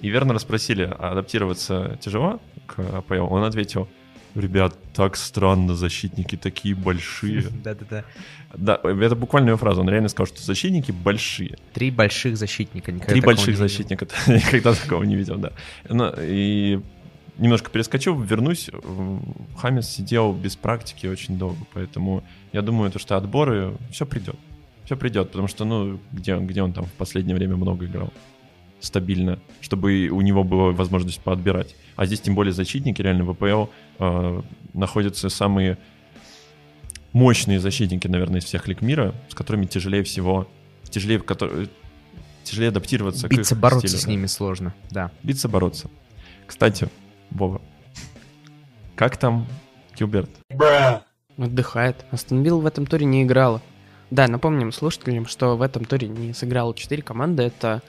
[0.00, 3.32] И Вернера спросили, а адаптироваться тяжело к АПЛ?
[3.32, 3.88] Он ответил,
[4.34, 7.42] Ребят, так странно, защитники такие большие.
[7.64, 8.04] Да-да-да.
[8.54, 9.80] Да, это буквальная фраза.
[9.80, 11.56] Он реально сказал, что защитники большие.
[11.72, 12.92] Три больших защитника.
[12.92, 14.06] Никогда Три больших защитника.
[14.26, 15.52] Никогда такого не видел, да.
[15.88, 16.80] Ну, И
[17.38, 18.70] немножко перескочу, вернусь.
[19.56, 24.36] Хамис сидел без практики очень долго, поэтому я думаю, то, что отборы, все придет.
[24.84, 28.12] Все придет, потому что, ну, где, где он там в последнее время много играл?
[28.80, 31.74] Стабильно, чтобы у него была возможность поотбирать.
[31.96, 33.66] А здесь тем более защитники, реально в ВПЛ
[33.98, 35.78] э, находятся самые
[37.12, 40.46] мощные защитники, наверное, из всех лиг мира, с которыми тяжелее всего,
[40.84, 41.68] тяжелее, которые,
[42.44, 44.10] тяжелее адаптироваться к Биться, их бороться стилю, с да.
[44.10, 45.10] ними сложно, да.
[45.22, 45.90] Биться, бороться.
[46.46, 46.88] Кстати,
[47.30, 47.60] Вова,
[48.94, 49.46] как там
[49.96, 50.30] Гилберт?
[51.36, 52.04] Отдыхает.
[52.10, 53.62] Астон Вилла в этом туре не играла.
[54.10, 57.44] Да, напомним слушателям, что в этом туре не сыграло 4 команды.
[57.44, 57.82] Это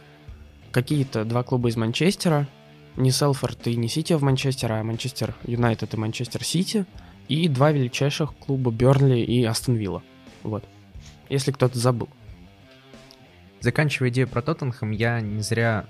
[0.72, 2.48] какие-то два клуба из Манчестера.
[2.96, 6.86] Не Селфорд и не Сити в Манчестере, а Манчестер Юнайтед и Манчестер Сити.
[7.28, 10.04] И два величайших клуба Бернли и Астон Вилла.
[10.44, 10.66] Вот.
[11.30, 12.10] Если кто-то забыл.
[13.62, 15.86] Заканчивая идею про Тоттенхэм, я не зря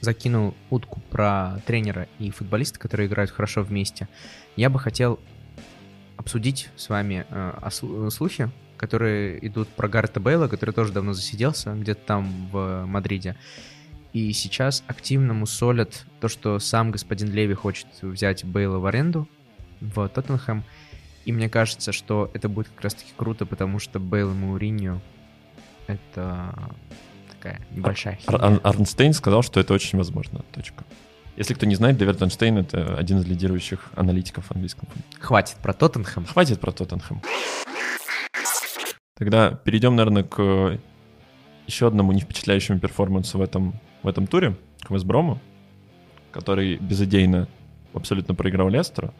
[0.00, 4.08] закинул утку про тренера и футболиста, которые играют хорошо вместе.
[4.56, 5.20] Я бы хотел
[6.16, 11.74] обсудить с вами э, э, слухи, которые идут про Гарта Бейла, который тоже давно засиделся
[11.74, 13.36] где-то там в Мадриде.
[14.12, 19.28] И сейчас активно мусолят то, что сам господин Леви хочет взять Бейла в аренду
[19.80, 20.64] в Тоттенхэм.
[21.24, 25.00] И мне кажется, что это будет как раз-таки круто, потому что Бейл и Мауриньо
[25.86, 26.54] это
[27.30, 28.46] такая небольшая Ар- херня.
[28.46, 30.42] Ар- Арнстейн сказал, что это очень возможно.
[30.52, 30.84] Точка.
[31.36, 34.68] Если кто не знает, Дэвид Арнштейн— это один из лидирующих аналитиков футболе.
[35.20, 36.26] Хватит про Тоттенхэм.
[36.26, 37.22] Хватит про Тоттенхэм.
[39.16, 40.78] Тогда перейдем, наверное, к
[41.66, 45.40] еще одному не впечатляющему перформансу в этом, в этом туре, к Вестброму,
[46.32, 47.48] который безыдейно
[47.94, 49.12] абсолютно проиграл Лестеру.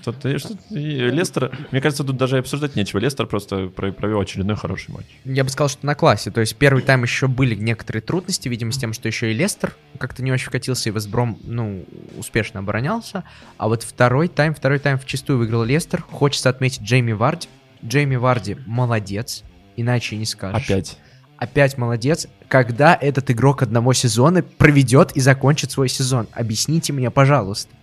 [0.00, 3.00] Что-то, что Лестер, мне кажется, тут даже обсуждать нечего.
[3.00, 5.04] Лестер просто про- провел очередной хороший матч.
[5.26, 6.30] Я бы сказал, что на классе.
[6.30, 9.76] То есть первый тайм еще были некоторые трудности, видимо, с тем, что еще и Лестер
[9.98, 11.84] как-то не очень вкатился, и Вестбром, ну,
[12.16, 13.24] успешно оборонялся.
[13.58, 16.00] А вот второй тайм, второй тайм вчистую выиграл Лестер.
[16.02, 17.48] Хочется отметить Джейми Варди.
[17.84, 19.42] Джейми Варди молодец,
[19.76, 20.64] иначе не скажешь.
[20.64, 20.98] Опять.
[21.40, 22.28] Опять молодец.
[22.48, 26.28] Когда этот игрок одного сезона проведет и закончит свой сезон?
[26.32, 27.74] Объясните мне, пожалуйста.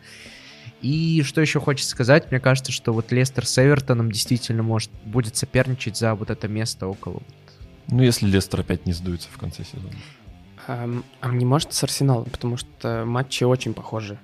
[0.83, 5.35] И что еще хочется сказать, мне кажется, что вот Лестер с Эвертоном действительно может будет
[5.37, 7.23] соперничать за вот это место около.
[7.87, 9.89] Ну, если Лестер опять не сдуется в конце сезона.
[10.67, 14.19] Ам, А не может с Арсеналом, потому что матчи очень похожи.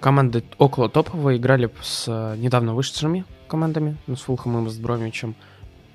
[0.00, 5.36] Команды около топовые играли с э, недавно вышедшими командами, ну, с Фулхом и с Бромичем.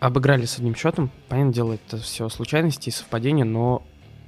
[0.02, 1.12] Обыграли с одним счетом.
[1.30, 3.84] Понятное дело, это все случайности и совпадения, но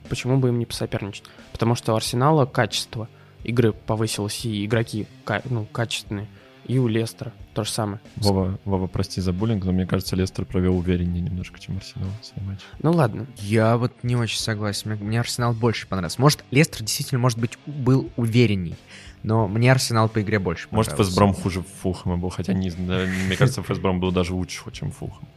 [0.07, 1.23] почему бы им не посоперничать?
[1.51, 3.09] Потому что у Арсенала качество
[3.43, 5.07] игры повысилось, и игроки
[5.45, 6.27] ну, качественные.
[6.65, 7.99] И у Лестера то же самое.
[8.17, 12.45] Вова, Вова, прости за буллинг, но мне кажется, Лестер провел увереннее немножко, чем Арсенал свой
[12.45, 12.59] матч.
[12.83, 14.91] Ну ладно, Я вот не очень согласен.
[14.91, 16.21] Мне, мне Арсенал больше понравился.
[16.21, 18.75] Может, Лестер действительно, может быть, был уверенней.
[19.23, 20.93] Но мне Арсенал по игре больше Может.
[20.93, 25.27] Фэсбром хуже Фулхэма был, хотя не знаю, мне кажется, Фэсбром был даже лучше, чем Фулхэм.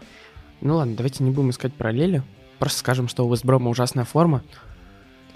[0.61, 2.23] Ну ладно, давайте не будем искать параллели.
[2.59, 4.43] Просто скажем, что у Вестброма ужасная форма.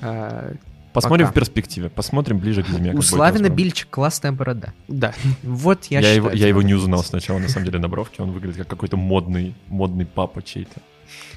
[0.00, 0.54] А,
[0.92, 1.32] Посмотрим Пока.
[1.32, 2.92] в перспективе, посмотрим ближе к зиме.
[2.94, 3.48] У Славина.
[3.48, 4.72] Бильча классная борода.
[4.88, 6.16] да, Вот я, Я, считаю.
[6.16, 8.22] его, я его не узнал сначала, на самом деле, на бровке.
[8.22, 10.80] Он выглядит как какой-то модный, модный папа чей-то.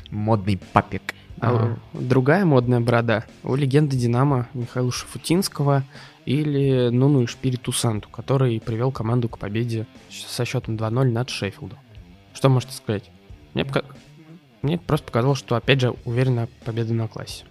[0.10, 1.14] Модный папик.
[1.40, 5.84] А другая модная борода у легенды Динамо Михаила Шафутинского
[6.26, 11.78] или Нуну Шпириту Санту, который привел команду к победе со счетом 2-0 над Шеффилдом.
[12.34, 13.12] Что можете сказать?
[13.54, 13.84] Мне, пока-
[14.62, 17.44] Мне просто показалось, что опять же уверенная победа на классе.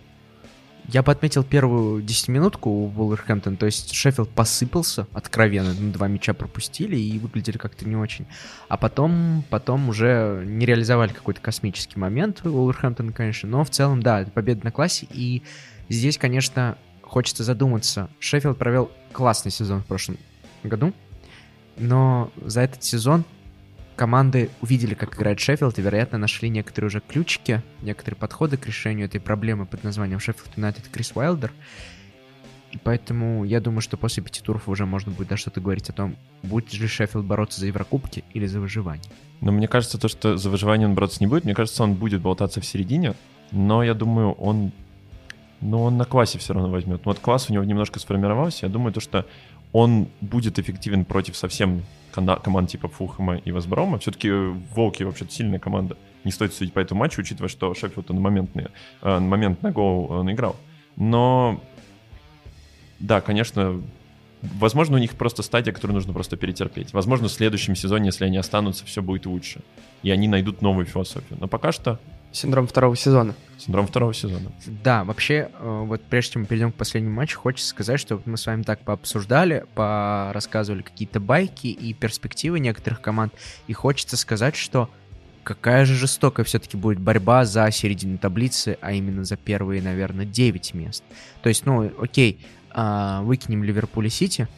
[0.89, 6.35] Я бы отметил первую десятиминутку у Вулверхэмптон, то есть Шеффилд посыпался откровенно, ну, два мяча
[6.35, 8.27] пропустили и выглядели как-то не очень.
[8.69, 14.03] А потом, потом уже не реализовали какой-то космический момент у Вулверхэмптона, конечно, но в целом,
[14.03, 15.43] да, победа на классе, и
[15.89, 18.09] здесь, конечно, хочется задуматься.
[18.19, 20.17] Шеффилд провел классный сезон в прошлом
[20.65, 20.93] году,
[21.77, 23.25] но за этот сезон
[23.97, 29.07] команды увидели, как играет Шеффилд, и, вероятно, нашли некоторые уже ключики, некоторые подходы к решению
[29.07, 31.53] этой проблемы под названием Шеффилд Юнайтед Крис Уайлдер.
[32.73, 35.93] И поэтому я думаю, что после пяти туров уже можно будет даже что-то говорить о
[35.93, 39.05] том, будет ли Шеффилд бороться за Еврокубки или за выживание.
[39.43, 42.23] Но мне кажется, то, что за выживание он бороться не будет, мне кажется, он будет
[42.23, 43.15] болтаться в середине,
[43.51, 44.73] но я думаю, он,
[45.61, 47.03] ну, он на классе все равно возьмет.
[47.05, 49.27] Вот класс у него немножко сформировался, я думаю, то, что
[49.73, 51.83] он будет эффективен против совсем
[52.13, 53.99] команд типа Фулхэма и Весброма.
[53.99, 55.97] Все-таки Волки вообще-то сильная команда.
[56.25, 58.67] Не стоит судить по этому матчу, учитывая, что Шеффилд он моментный,
[59.01, 60.57] э, на момент на гол он играл.
[60.97, 61.63] Но,
[62.99, 63.83] да, конечно,
[64.43, 66.93] Возможно, у них просто стадия, которую нужно просто перетерпеть.
[66.93, 69.61] Возможно, в следующем сезоне, если они останутся, все будет лучше.
[70.03, 71.39] И они найдут новую философию.
[71.41, 72.01] Но пока что
[72.33, 73.35] Синдром второго сезона.
[73.59, 74.53] синдром второго сезона.
[74.67, 78.37] Да, вообще, э, вот прежде чем мы перейдем к последнему матчу, хочется сказать, что мы
[78.37, 83.35] с вами так пообсуждали, порассказывали какие-то байки и перспективы некоторых команд,
[83.67, 84.89] и хочется сказать, что
[85.45, 90.75] какая же жестокая все-таки будет борьба за середину таблицы, а именно за первые, наверное, 9
[90.75, 91.05] мест.
[91.43, 92.41] То есть, ну, окей,
[92.71, 94.49] а, выкинем Ливерпуль и Сити,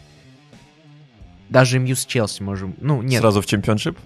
[1.49, 3.99] даже МЮ с Челси можем, ну, нет, Сразу в чемпионшип?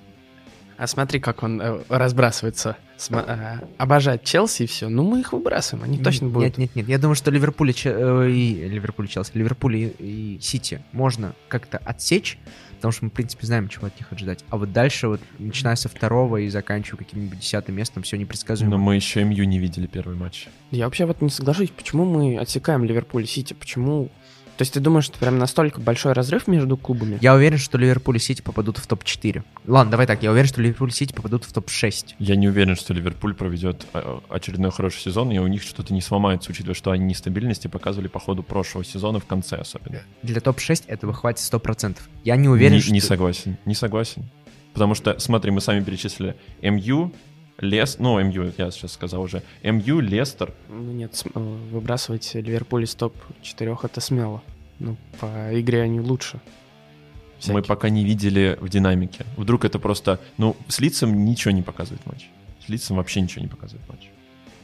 [0.77, 2.77] А смотри, как он э, разбрасывается.
[2.99, 4.89] Сма- э, обожает Челси и все.
[4.89, 6.49] Ну, мы их выбрасываем, они точно будут.
[6.49, 6.89] Нет, нет, нет.
[6.89, 10.83] Я думаю, что Ливерпуль и, Че- э, и Ливерпуль и Челси, Ливерпуль и, и Сити
[10.93, 12.39] можно как-то отсечь,
[12.77, 14.45] потому что мы, в принципе, знаем, чего от них ожидать.
[14.51, 18.73] А вот дальше, вот, начиная со второго и заканчивая каким-нибудь десятым местом, все непредсказуемо.
[18.73, 20.49] Но мы еще МЮ не видели первый матч.
[20.71, 24.11] Я вообще вот не соглашусь, почему мы отсекаем Ливерпуль и Сити, почему...
[24.59, 27.17] То есть ты думаешь, что прям настолько большой разрыв между клубами?
[27.21, 29.45] Я уверен, что Ливерпуль и Сити попадут в топ-4.
[29.69, 32.17] Ладно, давай так, я уверен, что Ливерпуль и Сити попадут в топ-6.
[32.19, 36.01] Я не уверен, что Ливерпуль проведет а, очередной хороший сезон, и у них что-то не
[36.01, 40.03] сломается, учитывая, что они нестабильности показывали по ходу прошлого сезона в конце особенно.
[40.25, 41.97] Для топ-6 этого хватит 100%.
[42.25, 42.93] Я не уверен, не, что...
[42.93, 44.29] не согласен, не согласен.
[44.73, 47.13] Потому что, смотри, мы сами перечислили МЮ,
[47.59, 51.39] Лес, ну, МЮ, я сейчас сказал уже, МЮ, Лестер, Ну нет, э,
[51.73, 54.43] выбрасывать Ливерпуль из топ-4 это смело.
[54.79, 55.27] Ну, по
[55.61, 56.35] игре они лучше.
[56.37, 57.63] мы Всякие.
[57.65, 59.27] пока не видели в динамике.
[59.37, 62.29] Вдруг это просто, ну, с лицом ничего не показывает матч.
[62.65, 64.09] С лицом вообще ничего не показывает матч.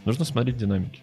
[0.05, 1.01] Нужно смотреть динамики.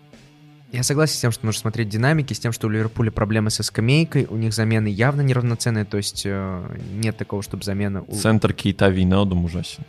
[0.72, 3.64] Я согласен с тем, что нужно смотреть динамики, с тем, что у Ливерпуля проблемы со
[3.64, 8.04] скамейкой, у них замены явно неравноценные, то есть э, нет такого, чтобы замена...
[8.08, 9.84] у- Центр Кейта Вейналдум ужасен.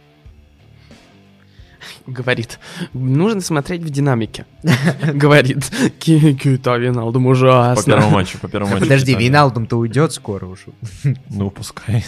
[2.07, 2.59] Говорит,
[2.93, 4.47] нужно смотреть в динамике.
[5.03, 5.65] Говорит,
[5.99, 7.85] Кита Виналдум По ужасно.
[7.95, 8.85] первому матчу, по первому матчу.
[8.85, 9.15] Подожди.
[9.15, 10.67] Виналдум-то уйдет скоро уж.
[11.31, 12.05] Ну, пускай.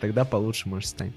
[0.00, 1.14] Тогда получше, может, станет.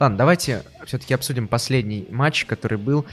[0.00, 3.04] Ладно, давайте все-таки обсудим последний матч, который был.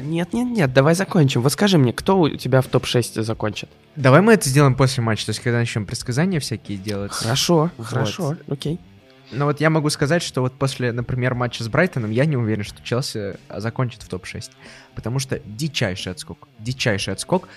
[0.00, 1.42] Нет, нет, нет, давай закончим.
[1.42, 3.68] Вот скажи мне, кто у тебя в топ-6 закончит?
[3.96, 7.12] Давай мы это сделаем после матча, то есть когда начнем предсказания всякие делать.
[7.12, 7.86] Хорошо, Вот.
[7.86, 8.78] хорошо, окей.
[9.32, 12.64] Но вот я могу сказать, что вот после, например, матча с Брайтоном, я не уверен,
[12.64, 14.50] что Челси а, закончит в топ-6.
[14.94, 16.48] Потому что дичайший отскок.
[16.58, 17.48] Дичайший отскок.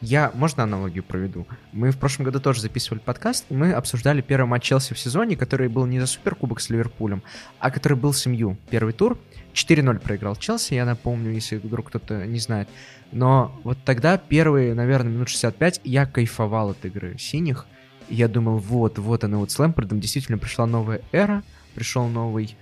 [0.00, 1.46] Я, можно аналогию проведу?
[1.72, 5.34] Мы в прошлом году тоже записывали подкаст, и мы обсуждали первый матч Челси в сезоне,
[5.34, 7.22] который был не за Суперкубок с Ливерпулем,
[7.58, 8.56] а который был с МЮ.
[8.70, 9.18] Первый тур.
[9.54, 12.68] 4-0 проиграл Челси, я напомню, если вдруг кто-то не знает.
[13.12, 17.66] Но вот тогда первые, наверное, минут 65 я кайфовал от игры синих.
[18.08, 21.42] Я думал, вот, вот она вот с Лэмпардом действительно пришла новая эра,
[21.74, 22.56] пришел новый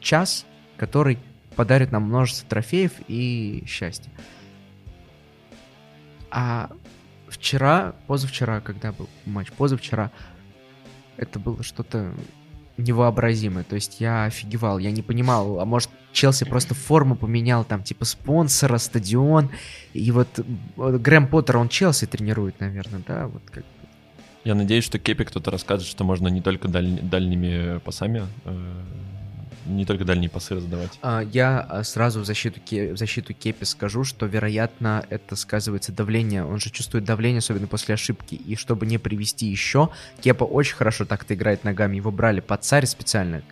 [0.00, 0.46] час,
[0.76, 1.18] который
[1.56, 4.10] подарит нам множество трофеев и счастья.
[6.30, 6.70] А
[7.28, 10.10] вчера, позавчера, когда был матч, позавчера,
[11.16, 12.14] это было что-то
[12.76, 13.64] невообразимое.
[13.64, 18.04] То есть я офигевал, я не понимал, а может Челси просто форму поменял, там типа
[18.04, 19.50] спонсора, стадион,
[19.92, 20.28] и вот,
[20.76, 23.64] вот Грэм Поттер, он Челси тренирует, наверное, да, вот как
[24.44, 28.82] Я надеюсь, что Кепи кто-то расскажет, что можно не только даль- дальними пасами, э,
[29.68, 30.98] не только дальние пасы раздавать.
[31.02, 36.44] А, Я а, сразу в защиту, в защиту Кепи скажу, что, вероятно, это сказывается давление.
[36.44, 38.34] Он же чувствует давление, особенно после ошибки.
[38.34, 41.96] И чтобы не привести еще, Кепа очень хорошо так-то играет ногами.
[41.96, 43.42] Его брали под царь специально.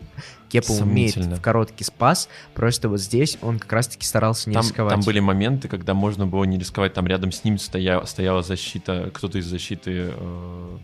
[0.49, 2.29] Кепа умеет в короткий спас.
[2.55, 4.93] Просто вот здесь он как раз-таки старался не Там, рисковать.
[4.95, 9.11] там были моменты, когда можно было не рисковать, там рядом с ним стоя- стояла защита,
[9.13, 10.79] кто-то из защиты, э,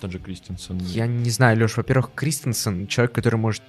[0.00, 0.78] тот же Кристенсен.
[0.78, 3.62] Я не знаю, Леш, во-первых, Кристенсен, человек, который может...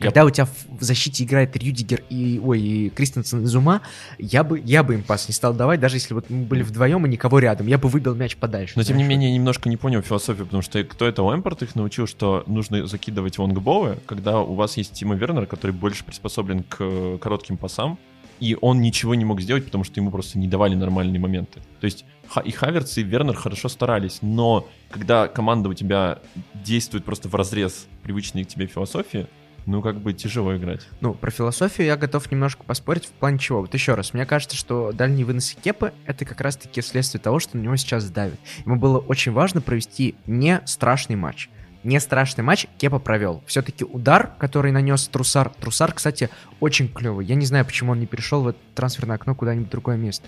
[0.00, 3.82] Я- Когда у тебя в защите играет Рюдигер и, ой, и Кристенсен из ума,
[4.18, 7.04] я бы, я бы им пас не стал давать, даже если вот мы были вдвоем
[7.04, 7.66] и никого рядом.
[7.66, 8.72] Я бы выбил мяч подальше.
[8.76, 11.62] Но тем не знаешь, менее, я немножко не понял философию, потому что кто это Лэмпорт
[11.62, 16.62] их научил, что нужно закидывать лонгболы, когда у вас есть Тима Вернер, который больше приспособлен
[16.62, 17.98] к э, коротким пасам,
[18.40, 21.60] и он ничего не мог сделать, потому что ему просто не давали нормальные моменты.
[21.80, 22.06] То есть
[22.44, 26.20] и Хаверц, и Вернер хорошо старались, но когда команда у тебя
[26.54, 29.26] действует просто в разрез привычной к тебе философии,
[29.70, 30.88] ну как бы тяжело играть.
[31.00, 33.60] Ну, про философию я готов немножко поспорить в плане чего.
[33.60, 37.56] Вот еще раз, мне кажется, что дальние выносы Кепы— это как раз-таки следствие того, что
[37.56, 38.40] на него сейчас давит.
[38.64, 41.48] Ему было очень важно провести не страшный матч.
[41.84, 43.42] Не страшный матч Кепа провел.
[43.46, 45.50] Все-таки удар, который нанес Трусар.
[45.50, 47.24] Трусар, кстати, очень клевый.
[47.24, 50.26] Я не знаю, почему он не перешел в это трансферное окно куда-нибудь в другое место.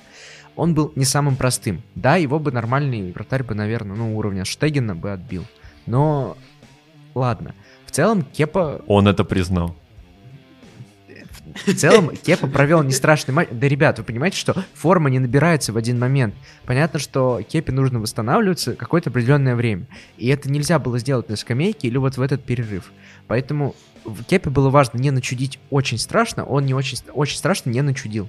[0.55, 1.83] Он был не самым простым.
[1.95, 5.45] Да, его бы нормальный вратарь бы, наверное, ну, уровня Штегена бы отбил.
[5.87, 6.37] Но
[7.15, 7.55] ладно.
[7.93, 9.77] В целом, Кепа Он это признал.
[11.67, 13.49] в целом Кепа провел не страшный матч.
[13.51, 16.35] Да, ребят, вы понимаете, что форма не набирается в один момент.
[16.65, 19.85] Понятно, что Кепе нужно восстанавливаться какое-то определенное время.
[20.17, 22.91] И это нельзя было сделать на скамейке или вот в этот перерыв.
[23.27, 23.75] Поэтому
[24.07, 28.27] в Кепе было важно не начудить очень страшно, он не очень, очень страшно не начудил.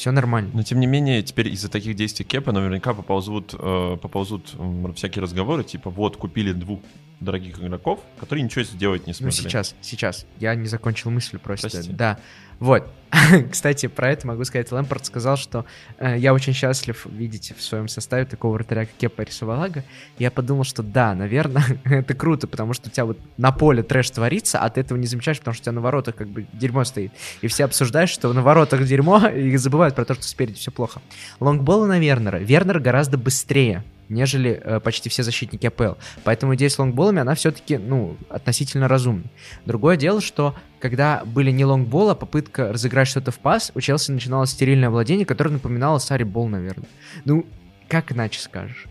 [0.00, 0.50] Все нормально.
[0.54, 5.22] Но тем не менее, теперь из-за таких действий Кепа наверняка поползут, э, поползут э, всякие
[5.22, 6.80] разговоры, типа вот купили двух
[7.20, 9.36] дорогих игроков, которые ничего сделать не Ну, смогли.
[9.36, 10.24] сейчас, сейчас.
[10.38, 11.68] Я не закончил мысль просто.
[11.68, 11.92] Прости.
[11.92, 12.18] Да.
[12.60, 12.88] Вот.
[13.50, 14.70] Кстати, про это могу сказать.
[14.70, 15.64] Лэмпорт сказал, что
[15.98, 19.84] э, я очень счастлив видеть в своем составе такого вратаря, как Кепа Рисовалага.
[20.18, 24.10] Я подумал, что да, наверное, это круто, потому что у тебя вот на поле трэш
[24.10, 26.84] творится, а ты этого не замечаешь, потому что у тебя на воротах как бы дерьмо
[26.84, 27.12] стоит.
[27.40, 31.00] И все обсуждают, что на воротах дерьмо, и забывают про то, что спереди все плохо.
[31.40, 32.36] Лонгболы на Вернера.
[32.36, 35.94] Вернер гораздо быстрее нежели э, почти все защитники АПЛ.
[36.24, 39.24] Поэтому идея с лонгболами, она все-таки, ну, относительно разумна.
[39.64, 44.12] Другое дело, что когда были не лонгбол, а попытка разыграть что-то в пас, у Челси
[44.12, 46.88] начиналось стерильное владение, которое напоминало Сари Бол, наверное.
[47.24, 47.46] Ну,
[47.88, 48.86] как иначе скажешь?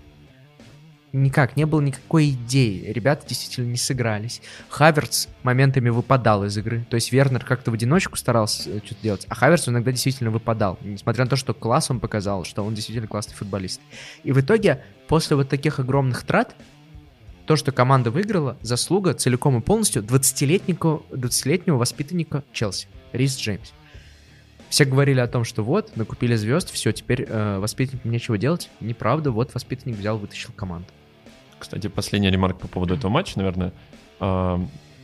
[1.12, 2.92] Никак, не было никакой идеи.
[2.92, 4.42] Ребята действительно не сыгрались.
[4.70, 6.86] Хаверц моментами выпадал из игры.
[6.90, 10.78] То есть Вернер как-то в одиночку старался э, что-то делать, а Хаверц иногда действительно выпадал.
[10.82, 13.82] Несмотря на то, что класс он показал, что он действительно классный футболист.
[14.24, 16.56] И в итоге, после вот таких огромных трат,
[17.48, 23.72] то, что команда выиграла, заслуга целиком и полностью 20-летнего, 20-летнего воспитанника Челси, Рис Джеймс.
[24.70, 28.70] Все говорили о том, что вот, накупили звезд, все, теперь э, воспитаннику нечего делать.
[28.80, 30.90] Неправда, вот воспитанник взял, вытащил команду.
[31.60, 33.74] Кстати, последняя ремарка по поводу этого матча, наверное.
[34.20, 34.60] А,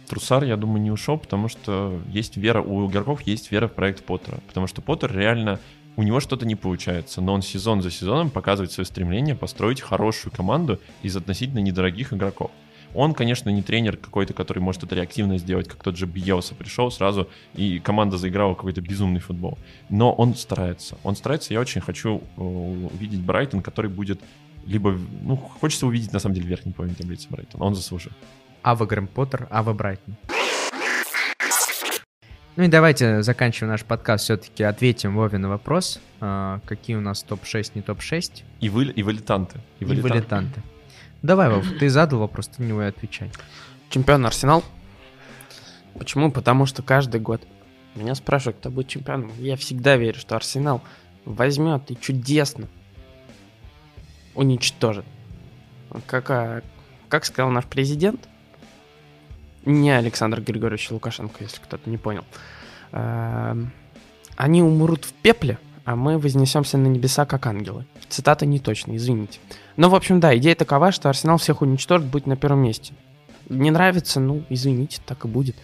[0.08, 4.04] Трусар, я думаю, не ушел, потому что есть вера, у игроков есть вера в проект
[4.04, 4.40] Поттера.
[4.48, 5.60] Потому что Поттер реально,
[5.96, 10.32] у него что-то не получается, но он сезон за сезоном показывает свое стремление построить хорошую
[10.32, 12.52] команду из относительно недорогих игроков.
[12.94, 16.90] Он, конечно, не тренер какой-то, который может это реактивно сделать, как тот же Бьелса пришел
[16.90, 19.58] сразу, и команда заиграла какой-то безумный футбол.
[19.90, 20.98] Но он старается.
[21.04, 24.22] Он старается, я очень хочу э, увидеть Брайтон, который будет
[24.66, 27.62] либо, ну, хочется увидеть, на самом деле, верхний половине таблицы Брайтон.
[27.62, 28.12] Он заслужил.
[28.64, 30.16] Ава Грэм Поттер, Ава Брайтон.
[32.56, 36.00] Ну и давайте, заканчивая наш подкаст, все-таки ответим Вове на вопрос.
[36.22, 39.60] А, какие у нас топ-6, не топ-6 И, вы, и вылетанты.
[39.80, 40.62] и вылетанты.
[41.22, 43.30] Давай, Вов, ты задал вопрос, ты на него и отвечай.
[43.90, 44.64] Чемпион Арсенал.
[45.98, 46.32] Почему?
[46.32, 47.42] Потому что каждый год
[47.96, 49.32] меня спрашивают, кто будет чемпионом.
[49.40, 50.82] Я всегда верю, что Арсенал
[51.26, 52.68] возьмет и чудесно
[54.36, 55.06] уничтожит.
[56.06, 56.64] Как,
[57.10, 58.28] как сказал наш президент,
[59.66, 62.24] не Александр Григорьевич Лукашенко, если кто-то не понял,
[62.92, 63.72] эм,
[64.36, 67.86] они умрут в пепле, а мы вознесемся на небеса как ангелы.
[68.10, 69.40] Цитата не точная, извините.
[69.78, 72.94] Но, в общем, да, идея такова, что Арсенал всех уничтожит, будет на первом месте.
[73.50, 75.56] Не нравится, ну, извините, так и будет.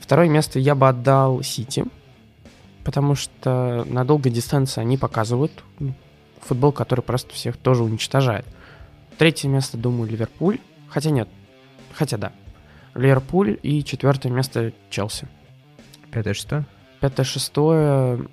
[0.00, 1.84] Второе место я бы отдал Сити,
[2.84, 5.92] потому что на долгой дистанции они показывают ну,
[6.42, 8.46] футбол, который просто всех тоже уничтожает.
[9.16, 10.58] Третье место, думаю, Ливерпуль.
[10.88, 11.28] Хотя нет,
[11.92, 12.32] хотя да.
[12.94, 15.28] Ливерпуль и четвертое место Челси.
[16.10, 16.64] Пятое, что?
[17.00, 18.26] Пятое, шестое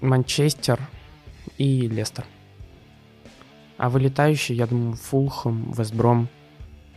[0.00, 0.80] Манчестер
[1.58, 2.24] и Лестер.
[3.76, 6.28] А вылетающие, я думаю, Фулхэм, Вестбром.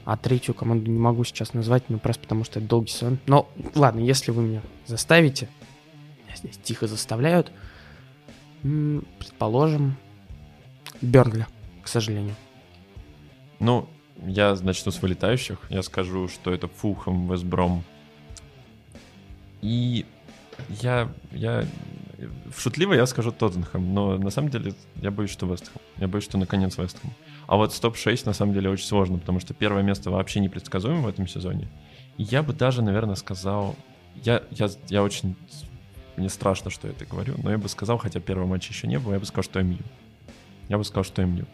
[0.04, 3.20] А третью команду не могу сейчас назвать, ну просто потому что это долгий сезон.
[3.28, 5.48] Но ладно, если вы меня заставите,
[6.26, 7.52] меня здесь тихо заставляют,
[8.64, 9.98] предположим,
[11.02, 11.48] Бернли,
[11.84, 12.36] к сожалению.
[13.60, 13.88] Ну,
[14.26, 15.60] я начну с вылетающих.
[15.70, 17.84] Я скажу, что это Фулхэм, Вестбром.
[19.62, 20.06] И
[20.70, 21.66] я, я
[22.56, 25.82] шутливо я скажу Тоттенхэм, но на самом деле я боюсь, что Вестхэм.
[25.98, 27.12] Я боюсь, что наконец Вестхэм.
[27.48, 31.08] А вот топ-6 на самом деле очень сложно, потому что первое место вообще непредсказуемо в
[31.08, 31.68] этом сезоне.
[32.18, 33.76] И я бы даже, наверное, сказал...
[34.24, 35.36] Я, я, я очень...
[36.18, 39.00] Мне страшно, что я это говорю, но я бы сказал, хотя первого матча еще не
[39.00, 39.78] было, я бы сказал, что МЮ.
[40.72, 41.46] Я бы сказал, что МЮ.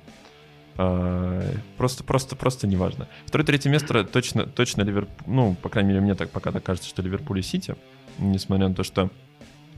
[0.77, 1.41] А,
[1.75, 3.07] Просто, просто, просто неважно.
[3.25, 5.23] Второе, третье место точно, точно Ливерпуль.
[5.25, 7.75] Ну, по крайней мере, мне так пока так кажется, что Ливерпуль и Сити.
[8.19, 9.09] Несмотря на то, что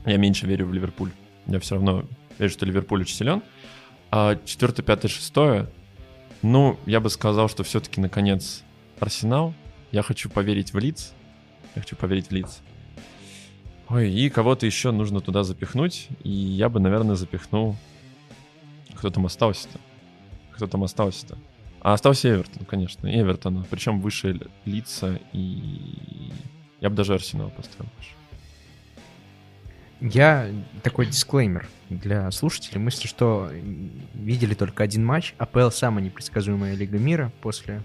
[0.04, 1.10] я меньше верю в Ливерпуль.
[1.46, 2.04] Я все равно
[2.38, 3.42] верю, что Ливерпуль очень силен.
[4.10, 5.70] А четвертое, пятое, шестое.
[6.42, 8.62] Ну, я бы сказал, что все-таки наконец
[8.98, 9.54] Арсенал.
[9.90, 11.14] Я хочу поверить в Лиц.
[11.74, 12.60] Я хочу поверить в Лиц.
[13.88, 16.08] Ой, и кого-то еще нужно туда запихнуть.
[16.24, 17.76] И я бы, наверное, запихнул...
[19.00, 19.80] Кто там остался-то?
[20.52, 21.38] Кто там остался-то?
[21.80, 23.08] А остался Эвертон, конечно.
[23.08, 23.64] Эвертон.
[23.70, 26.30] Причем выше лица и...
[26.80, 28.10] Я бы даже Арсенал поставил выше.
[30.02, 30.50] Я
[30.82, 32.78] такой дисклеймер для слушателей.
[32.78, 33.50] Мысли, что
[34.12, 35.32] видели только один матч.
[35.38, 37.82] АПЛ самая непредсказуемая лига мира после,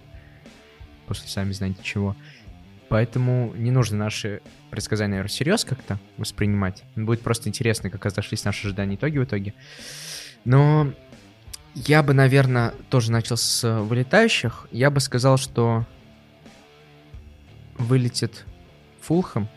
[1.07, 2.13] после сами знаете чего.
[2.89, 6.83] Поэтому не нужно наши предсказания, всерьез как-то воспринимать.
[6.97, 9.53] Будет просто интересно, как разошлись наши ожидания итоги в итоге.
[10.45, 10.93] Но
[11.75, 14.67] я бы, наверное, тоже начал с вылетающих.
[14.71, 15.85] Я бы сказал, что
[17.77, 18.45] вылетит
[19.01, 19.47] Фулхэм.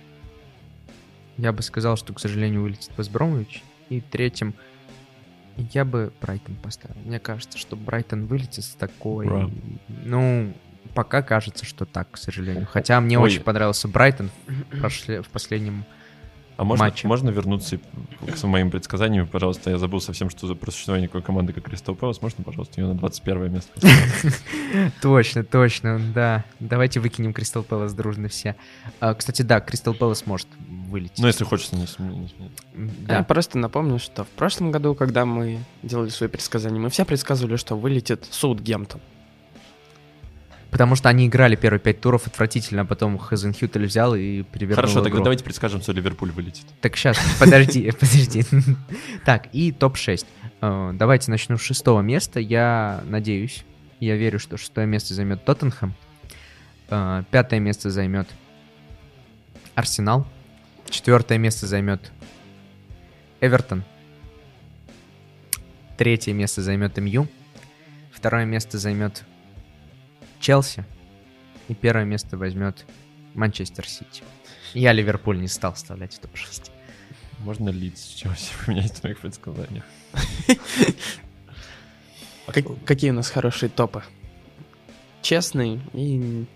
[1.37, 3.63] Я бы сказал, что, к сожалению, вылетит Вестбромович.
[3.89, 4.55] И третьим
[5.73, 7.01] я бы Брайтон поставил.
[7.05, 9.27] Мне кажется, что Брайтон вылетит с такой...
[9.27, 9.51] Ура.
[10.05, 10.53] Ну,
[10.95, 12.67] пока кажется, что так, к сожалению.
[12.67, 13.27] Хотя мне Ой.
[13.27, 15.85] очень понравился Брайтон в, прошле- в последнем...
[16.59, 17.07] А можно, матче.
[17.07, 19.71] можно вернуться к моим предсказаниям, пожалуйста?
[19.71, 22.21] Я забыл совсем, что за про существование такой команды, как Кристал Пэлас.
[22.21, 23.71] Можно, пожалуйста, ее на 21 место?
[25.01, 26.45] Точно, точно, да.
[26.59, 28.57] Давайте выкинем Кристал Пэлас дружно все.
[28.99, 31.21] А, кстати, да, Кристал Пэлас может вылететь.
[31.21, 33.07] Ну, если хочется не см- не сменить.
[33.07, 33.23] Да.
[33.23, 37.77] просто напомню, что в прошлом году, когда мы делали свои предсказания, мы все предсказывали, что
[37.77, 39.01] вылетит Саутгемптон.
[40.71, 44.95] Потому что они играли первые пять туров отвратительно, а потом Хазенхютель взял и перевернул Хорошо,
[44.97, 45.25] тогда игру.
[45.25, 46.67] давайте предскажем, что Ливерпуль вылетит.
[46.83, 48.45] Так, сейчас, подожди, подожди.
[49.25, 50.27] Так, и топ-6.
[50.61, 52.39] Э, Давайте начну с шестого места.
[52.39, 53.65] Я надеюсь,
[53.99, 55.95] я верю, что шестое место займет Тоттенхэм.
[56.91, 58.29] Э, Пятое место займет
[59.75, 60.27] Арсенал.
[60.91, 62.13] Четвертое место займет
[63.41, 63.85] Эвертон.
[65.97, 67.27] Третье место займет МЮ.
[68.13, 69.25] Второе место займет
[70.41, 70.85] Челси.
[71.69, 72.87] И первое место возьмет
[73.35, 74.23] Манчестер Сити.
[74.75, 76.71] Я Ливерпуль не стал вставлять в топ-6.
[77.41, 79.85] Можно с Челси поменять в своих предсказаниях?
[82.47, 84.03] Как- какие у нас хорошие топы?
[85.23, 86.47] Честный и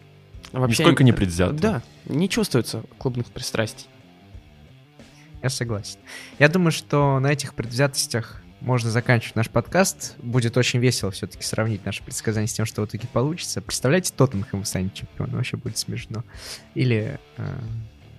[0.53, 0.83] вообще...
[0.83, 1.59] Нисколько не предвзятый.
[1.59, 3.87] Да, не чувствуется клубных пристрастий.
[5.43, 5.99] Я согласен.
[6.39, 10.14] Я думаю, что на этих предвзятостях можно заканчивать наш подкаст.
[10.18, 13.60] Будет очень весело все-таки сравнить наши предсказания с тем, что в итоге получится.
[13.60, 15.36] Представляете, Тоттенхэм станет чемпионом.
[15.36, 16.24] Вообще будет смешно.
[16.74, 17.18] Или...
[17.36, 17.58] э,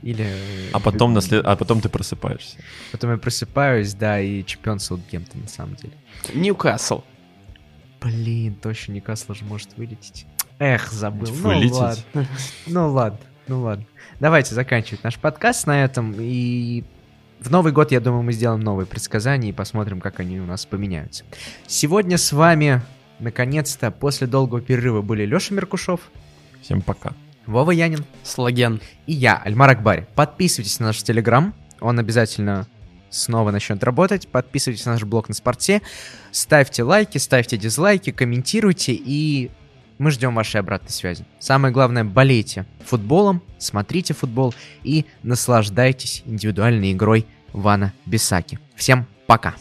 [0.01, 0.27] или...
[0.73, 2.57] А потом, на след- а потом ты просыпаешься.
[2.91, 5.93] Потом я просыпаюсь, да, и чемпион Саутгемптон на самом деле.
[6.33, 7.03] Ньюкасл.
[8.01, 10.25] Блин, точно Ньюкасл же может вылететь.
[10.59, 11.29] Эх, забыл.
[11.29, 11.71] Ну Вылететь?
[11.73, 12.27] ладно.
[12.67, 13.85] Ну ладно, ну ладно.
[14.19, 16.13] Давайте заканчивать наш подкаст на этом.
[16.19, 16.83] И
[17.43, 20.65] в Новый год, я думаю, мы сделаем новые предсказания и посмотрим, как они у нас
[20.65, 21.25] поменяются.
[21.67, 22.81] Сегодня с вами,
[23.19, 25.99] наконец-то, после долгого перерыва были Леша Меркушев,
[26.61, 27.13] Всем пока.
[27.45, 28.79] Вова Янин Слаген.
[29.05, 30.07] и я, Альмар Акбари.
[30.15, 32.67] Подписывайтесь на наш Телеграм, он обязательно
[33.09, 34.27] снова начнет работать.
[34.29, 35.81] Подписывайтесь на наш блог на спорте,
[36.31, 39.51] ставьте лайки, ставьте дизлайки, комментируйте и
[40.03, 41.25] мы ждем вашей обратной связи.
[41.39, 48.59] Самое главное, болейте футболом, смотрите футбол и наслаждайтесь индивидуальной игрой Вана Бисаки.
[48.75, 49.55] Всем пока!